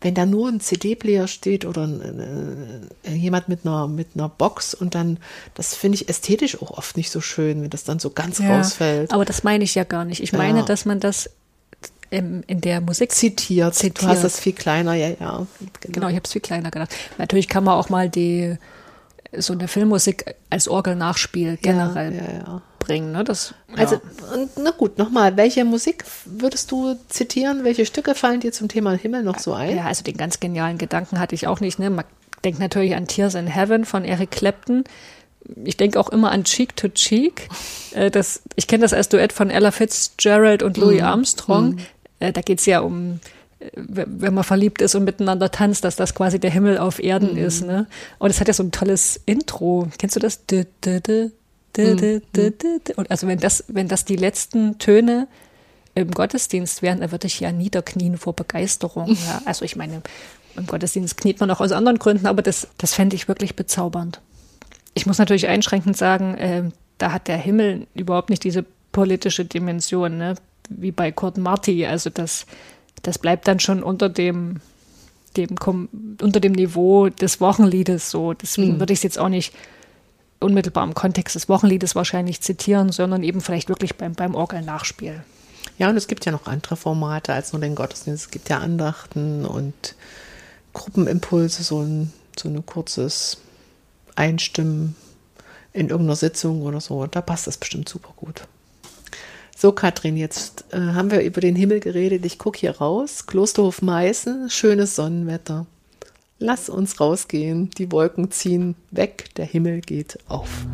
wenn 0.00 0.14
da 0.14 0.26
nur 0.26 0.48
ein 0.48 0.60
CD-Player 0.60 1.26
steht 1.28 1.64
oder 1.64 1.88
äh, 3.04 3.14
jemand 3.14 3.48
mit 3.48 3.60
einer, 3.64 3.88
mit 3.88 4.08
einer 4.14 4.28
Box 4.28 4.74
und 4.74 4.94
dann, 4.94 5.18
das 5.54 5.74
finde 5.74 5.96
ich 5.96 6.08
ästhetisch 6.08 6.60
auch 6.60 6.72
oft 6.72 6.96
nicht 6.96 7.10
so 7.10 7.20
schön, 7.20 7.62
wenn 7.62 7.70
das 7.70 7.84
dann 7.84 7.98
so 7.98 8.10
ganz 8.10 8.38
ja, 8.38 8.56
rausfällt. 8.56 9.12
Aber 9.12 9.24
das 9.24 9.44
meine 9.44 9.64
ich 9.64 9.74
ja 9.74 9.84
gar 9.84 10.04
nicht. 10.04 10.22
Ich 10.22 10.32
meine, 10.32 10.60
ja. 10.60 10.64
dass 10.64 10.84
man 10.84 11.00
das 11.00 11.30
in, 12.10 12.42
in 12.44 12.60
der 12.60 12.80
Musik 12.80 13.12
zitiert. 13.12 13.74
zitiert. 13.74 14.02
Du 14.02 14.06
hast 14.06 14.22
das 14.22 14.38
viel 14.38 14.52
kleiner, 14.52 14.94
ja, 14.94 15.08
ja. 15.08 15.16
Genau, 15.16 15.46
genau 15.80 16.08
ich 16.08 16.14
habe 16.16 16.24
es 16.24 16.32
viel 16.32 16.42
kleiner 16.42 16.70
gedacht. 16.70 16.94
Natürlich 17.18 17.48
kann 17.48 17.64
man 17.64 17.74
auch 17.74 17.88
mal 17.88 18.08
die 18.08 18.56
so 19.36 19.52
eine 19.52 19.66
Filmmusik 19.66 20.36
als 20.50 20.68
Orgel-Nachspiel 20.68 21.56
generell 21.60 22.14
ja, 22.14 22.22
ja, 22.22 22.38
ja 22.46 22.62
bringen. 22.84 23.12
Ne? 23.12 23.24
Das, 23.24 23.54
ja. 23.70 23.76
Also, 23.76 24.00
na 24.56 24.70
gut, 24.70 24.98
nochmal, 24.98 25.36
welche 25.36 25.64
Musik 25.64 26.04
würdest 26.24 26.70
du 26.70 26.96
zitieren? 27.08 27.64
Welche 27.64 27.86
Stücke 27.86 28.14
fallen 28.14 28.40
dir 28.40 28.52
zum 28.52 28.68
Thema 28.68 28.92
Himmel 28.92 29.22
noch 29.22 29.38
so 29.38 29.54
ein? 29.54 29.76
Ja, 29.76 29.84
also 29.86 30.04
den 30.04 30.16
ganz 30.16 30.40
genialen 30.40 30.78
Gedanken 30.78 31.18
hatte 31.18 31.34
ich 31.34 31.46
auch 31.46 31.60
nicht. 31.60 31.78
Ne? 31.78 31.90
Man 31.90 32.04
denkt 32.44 32.60
natürlich 32.60 32.94
an 32.94 33.06
Tears 33.06 33.34
in 33.34 33.46
Heaven 33.46 33.84
von 33.84 34.04
Eric 34.04 34.30
Clapton. 34.30 34.84
Ich 35.64 35.76
denke 35.76 35.98
auch 35.98 36.10
immer 36.10 36.30
an 36.30 36.44
Cheek 36.44 36.76
to 36.76 36.88
Cheek. 36.88 37.48
Äh, 37.94 38.10
das, 38.10 38.42
ich 38.56 38.66
kenne 38.66 38.82
das 38.82 38.92
als 38.92 39.08
Duett 39.08 39.32
von 39.32 39.50
Ella 39.50 39.70
Fitzgerald 39.70 40.64
und 40.64 40.76
Louis 40.78 41.00
mm. 41.00 41.04
Armstrong. 41.04 41.76
Mm. 42.18 42.32
Da 42.32 42.40
geht 42.40 42.58
es 42.58 42.66
ja 42.66 42.80
um 42.80 43.20
äh, 43.60 43.68
wenn 43.76 44.34
man 44.34 44.42
verliebt 44.42 44.82
ist 44.82 44.96
und 44.96 45.04
miteinander 45.04 45.52
tanzt, 45.52 45.84
dass 45.84 45.94
das 45.94 46.12
quasi 46.12 46.40
der 46.40 46.50
Himmel 46.50 46.78
auf 46.78 46.98
Erden 46.98 47.34
mm. 47.34 47.46
ist. 47.46 47.64
Ne? 47.64 47.86
Und 48.18 48.30
es 48.30 48.40
hat 48.40 48.48
ja 48.48 48.52
so 48.54 48.64
ein 48.64 48.72
tolles 48.72 49.20
Intro. 49.26 49.86
Kennst 49.96 50.16
du 50.16 50.18
das? 50.18 50.40
Mhm. 50.50 50.66
Und 52.96 53.10
also 53.10 53.26
wenn 53.26 53.38
das, 53.38 53.64
wenn 53.68 53.88
das 53.88 54.04
die 54.04 54.16
letzten 54.16 54.78
Töne 54.78 55.28
im 55.94 56.10
Gottesdienst 56.10 56.82
wären, 56.82 57.00
dann 57.00 57.12
würde 57.12 57.26
ich 57.26 57.40
ja 57.40 57.52
niederknien 57.52 58.18
vor 58.18 58.34
Begeisterung. 58.34 59.16
Ja. 59.26 59.42
Also 59.44 59.64
ich 59.64 59.76
meine, 59.76 60.02
im 60.56 60.66
Gottesdienst 60.66 61.16
kniet 61.16 61.40
man 61.40 61.50
auch 61.50 61.60
aus 61.60 61.72
anderen 61.72 61.98
Gründen, 61.98 62.26
aber 62.26 62.42
das, 62.42 62.68
das 62.78 62.94
fände 62.94 63.16
ich 63.16 63.28
wirklich 63.28 63.56
bezaubernd. 63.56 64.20
Ich 64.94 65.06
muss 65.06 65.18
natürlich 65.18 65.48
einschränkend 65.48 65.96
sagen, 65.96 66.34
äh, 66.36 66.62
da 66.98 67.12
hat 67.12 67.28
der 67.28 67.36
Himmel 67.36 67.86
überhaupt 67.94 68.30
nicht 68.30 68.44
diese 68.44 68.64
politische 68.92 69.44
Dimension, 69.44 70.18
ne? 70.18 70.34
wie 70.68 70.92
bei 70.92 71.10
Kurt 71.12 71.36
Marti. 71.36 71.86
Also 71.86 72.10
das, 72.10 72.46
das 73.02 73.18
bleibt 73.18 73.48
dann 73.48 73.60
schon 73.60 73.82
unter 73.82 74.08
dem, 74.08 74.60
dem 75.36 75.56
unter 76.20 76.40
dem 76.40 76.52
Niveau 76.52 77.08
des 77.08 77.40
Wochenliedes 77.40 78.10
so. 78.10 78.34
Deswegen 78.34 78.74
mhm. 78.74 78.80
würde 78.80 78.92
ich 78.92 79.00
es 79.00 79.02
jetzt 79.02 79.18
auch 79.18 79.28
nicht 79.28 79.52
unmittelbar 80.44 80.84
im 80.84 80.94
Kontext 80.94 81.34
des 81.34 81.48
Wochenliedes 81.48 81.94
wahrscheinlich 81.94 82.40
zitieren, 82.40 82.92
sondern 82.92 83.22
eben 83.22 83.40
vielleicht 83.40 83.68
wirklich 83.68 83.96
beim, 83.96 84.14
beim 84.14 84.34
Orgelnachspiel. 84.34 85.24
Ja, 85.78 85.88
und 85.88 85.96
es 85.96 86.06
gibt 86.06 86.24
ja 86.24 86.32
noch 86.32 86.46
andere 86.46 86.76
Formate 86.76 87.32
als 87.32 87.52
nur 87.52 87.60
den 87.60 87.74
Gottesdienst. 87.74 88.26
Es 88.26 88.30
gibt 88.30 88.48
ja 88.48 88.58
Andachten 88.58 89.44
und 89.44 89.96
Gruppenimpulse, 90.72 91.62
so 91.62 91.80
ein, 91.80 92.12
so 92.38 92.48
ein 92.48 92.64
kurzes 92.64 93.38
Einstimmen 94.14 94.94
in 95.72 95.88
irgendeiner 95.88 96.16
Sitzung 96.16 96.62
oder 96.62 96.80
so. 96.80 97.06
Da 97.06 97.20
passt 97.20 97.46
das 97.46 97.56
bestimmt 97.56 97.88
super 97.88 98.12
gut. 98.16 98.46
So, 99.56 99.72
Katrin, 99.72 100.16
jetzt 100.16 100.64
äh, 100.72 100.78
haben 100.78 101.10
wir 101.10 101.22
über 101.22 101.40
den 101.40 101.56
Himmel 101.56 101.80
geredet. 101.80 102.24
Ich 102.24 102.38
gucke 102.38 102.58
hier 102.58 102.76
raus. 102.76 103.26
Klosterhof 103.26 103.82
Meißen, 103.82 104.50
schönes 104.50 104.96
Sonnenwetter. 104.96 105.66
Lass 106.46 106.68
uns 106.68 107.00
rausgehen, 107.00 107.70
die 107.78 107.90
Wolken 107.90 108.30
ziehen 108.30 108.74
weg, 108.90 109.34
der 109.38 109.46
Himmel 109.46 109.80
geht 109.80 110.18
auf. 110.28 110.66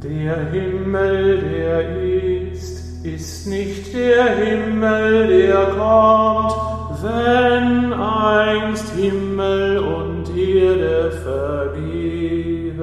Der 0.00 0.48
Himmel, 0.52 1.40
der 1.40 2.52
ist, 2.52 3.04
ist 3.04 3.48
nicht 3.48 3.92
der 3.92 4.36
Himmel, 4.36 5.26
der 5.26 5.66
kommt, 5.76 6.54
wenn 7.02 7.92
einst 7.92 8.92
Himmel 8.92 9.78
und 9.78 10.36
Erde 10.36 11.10
vergehen. 11.10 12.78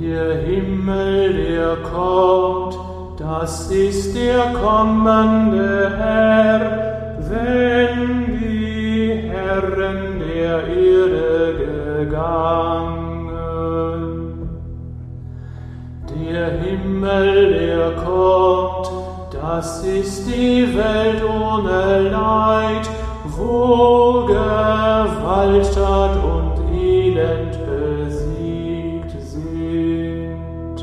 Der 0.00 0.36
Himmel, 0.36 1.32
der 1.32 1.76
kommt, 1.78 2.78
das 3.18 3.72
ist 3.72 4.14
der 4.14 4.52
kommende 4.52 5.96
Herr, 5.98 6.77
das 19.58 19.82
ist 19.82 20.24
die 20.28 20.72
Welt 20.76 21.20
ohne 21.24 22.10
Leid, 22.10 22.88
wo 23.24 24.24
Gewalttat 24.24 26.16
und 26.22 26.54
Elend 26.72 27.58
besiegt 27.66 29.20
sind. 29.20 30.76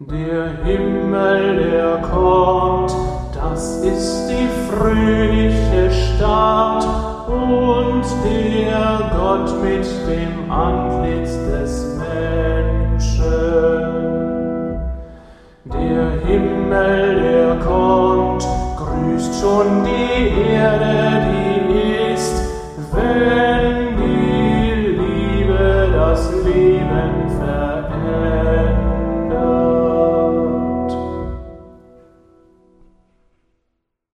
Der 0.00 0.44
Himmel, 0.64 1.56
der 1.56 1.98
kommt, 2.10 2.96
das 3.34 3.82
ist 3.82 4.28
die 4.28 4.48
fröhliche 4.70 5.90
Stadt 5.90 6.86
und 7.28 8.04
der 8.24 9.10
Gott 9.14 9.50
mit 9.62 9.86
dem 10.08 10.50
Antlitz 10.50 11.32
des 11.50 11.72
Menschen. 11.98 13.26
Der 15.66 16.10
Himmel, 16.24 17.05
schon 19.40 19.84
die 19.84 20.52
Erde, 20.52 21.22
die 21.68 22.14
ist, 22.14 22.34
wenn 22.92 23.55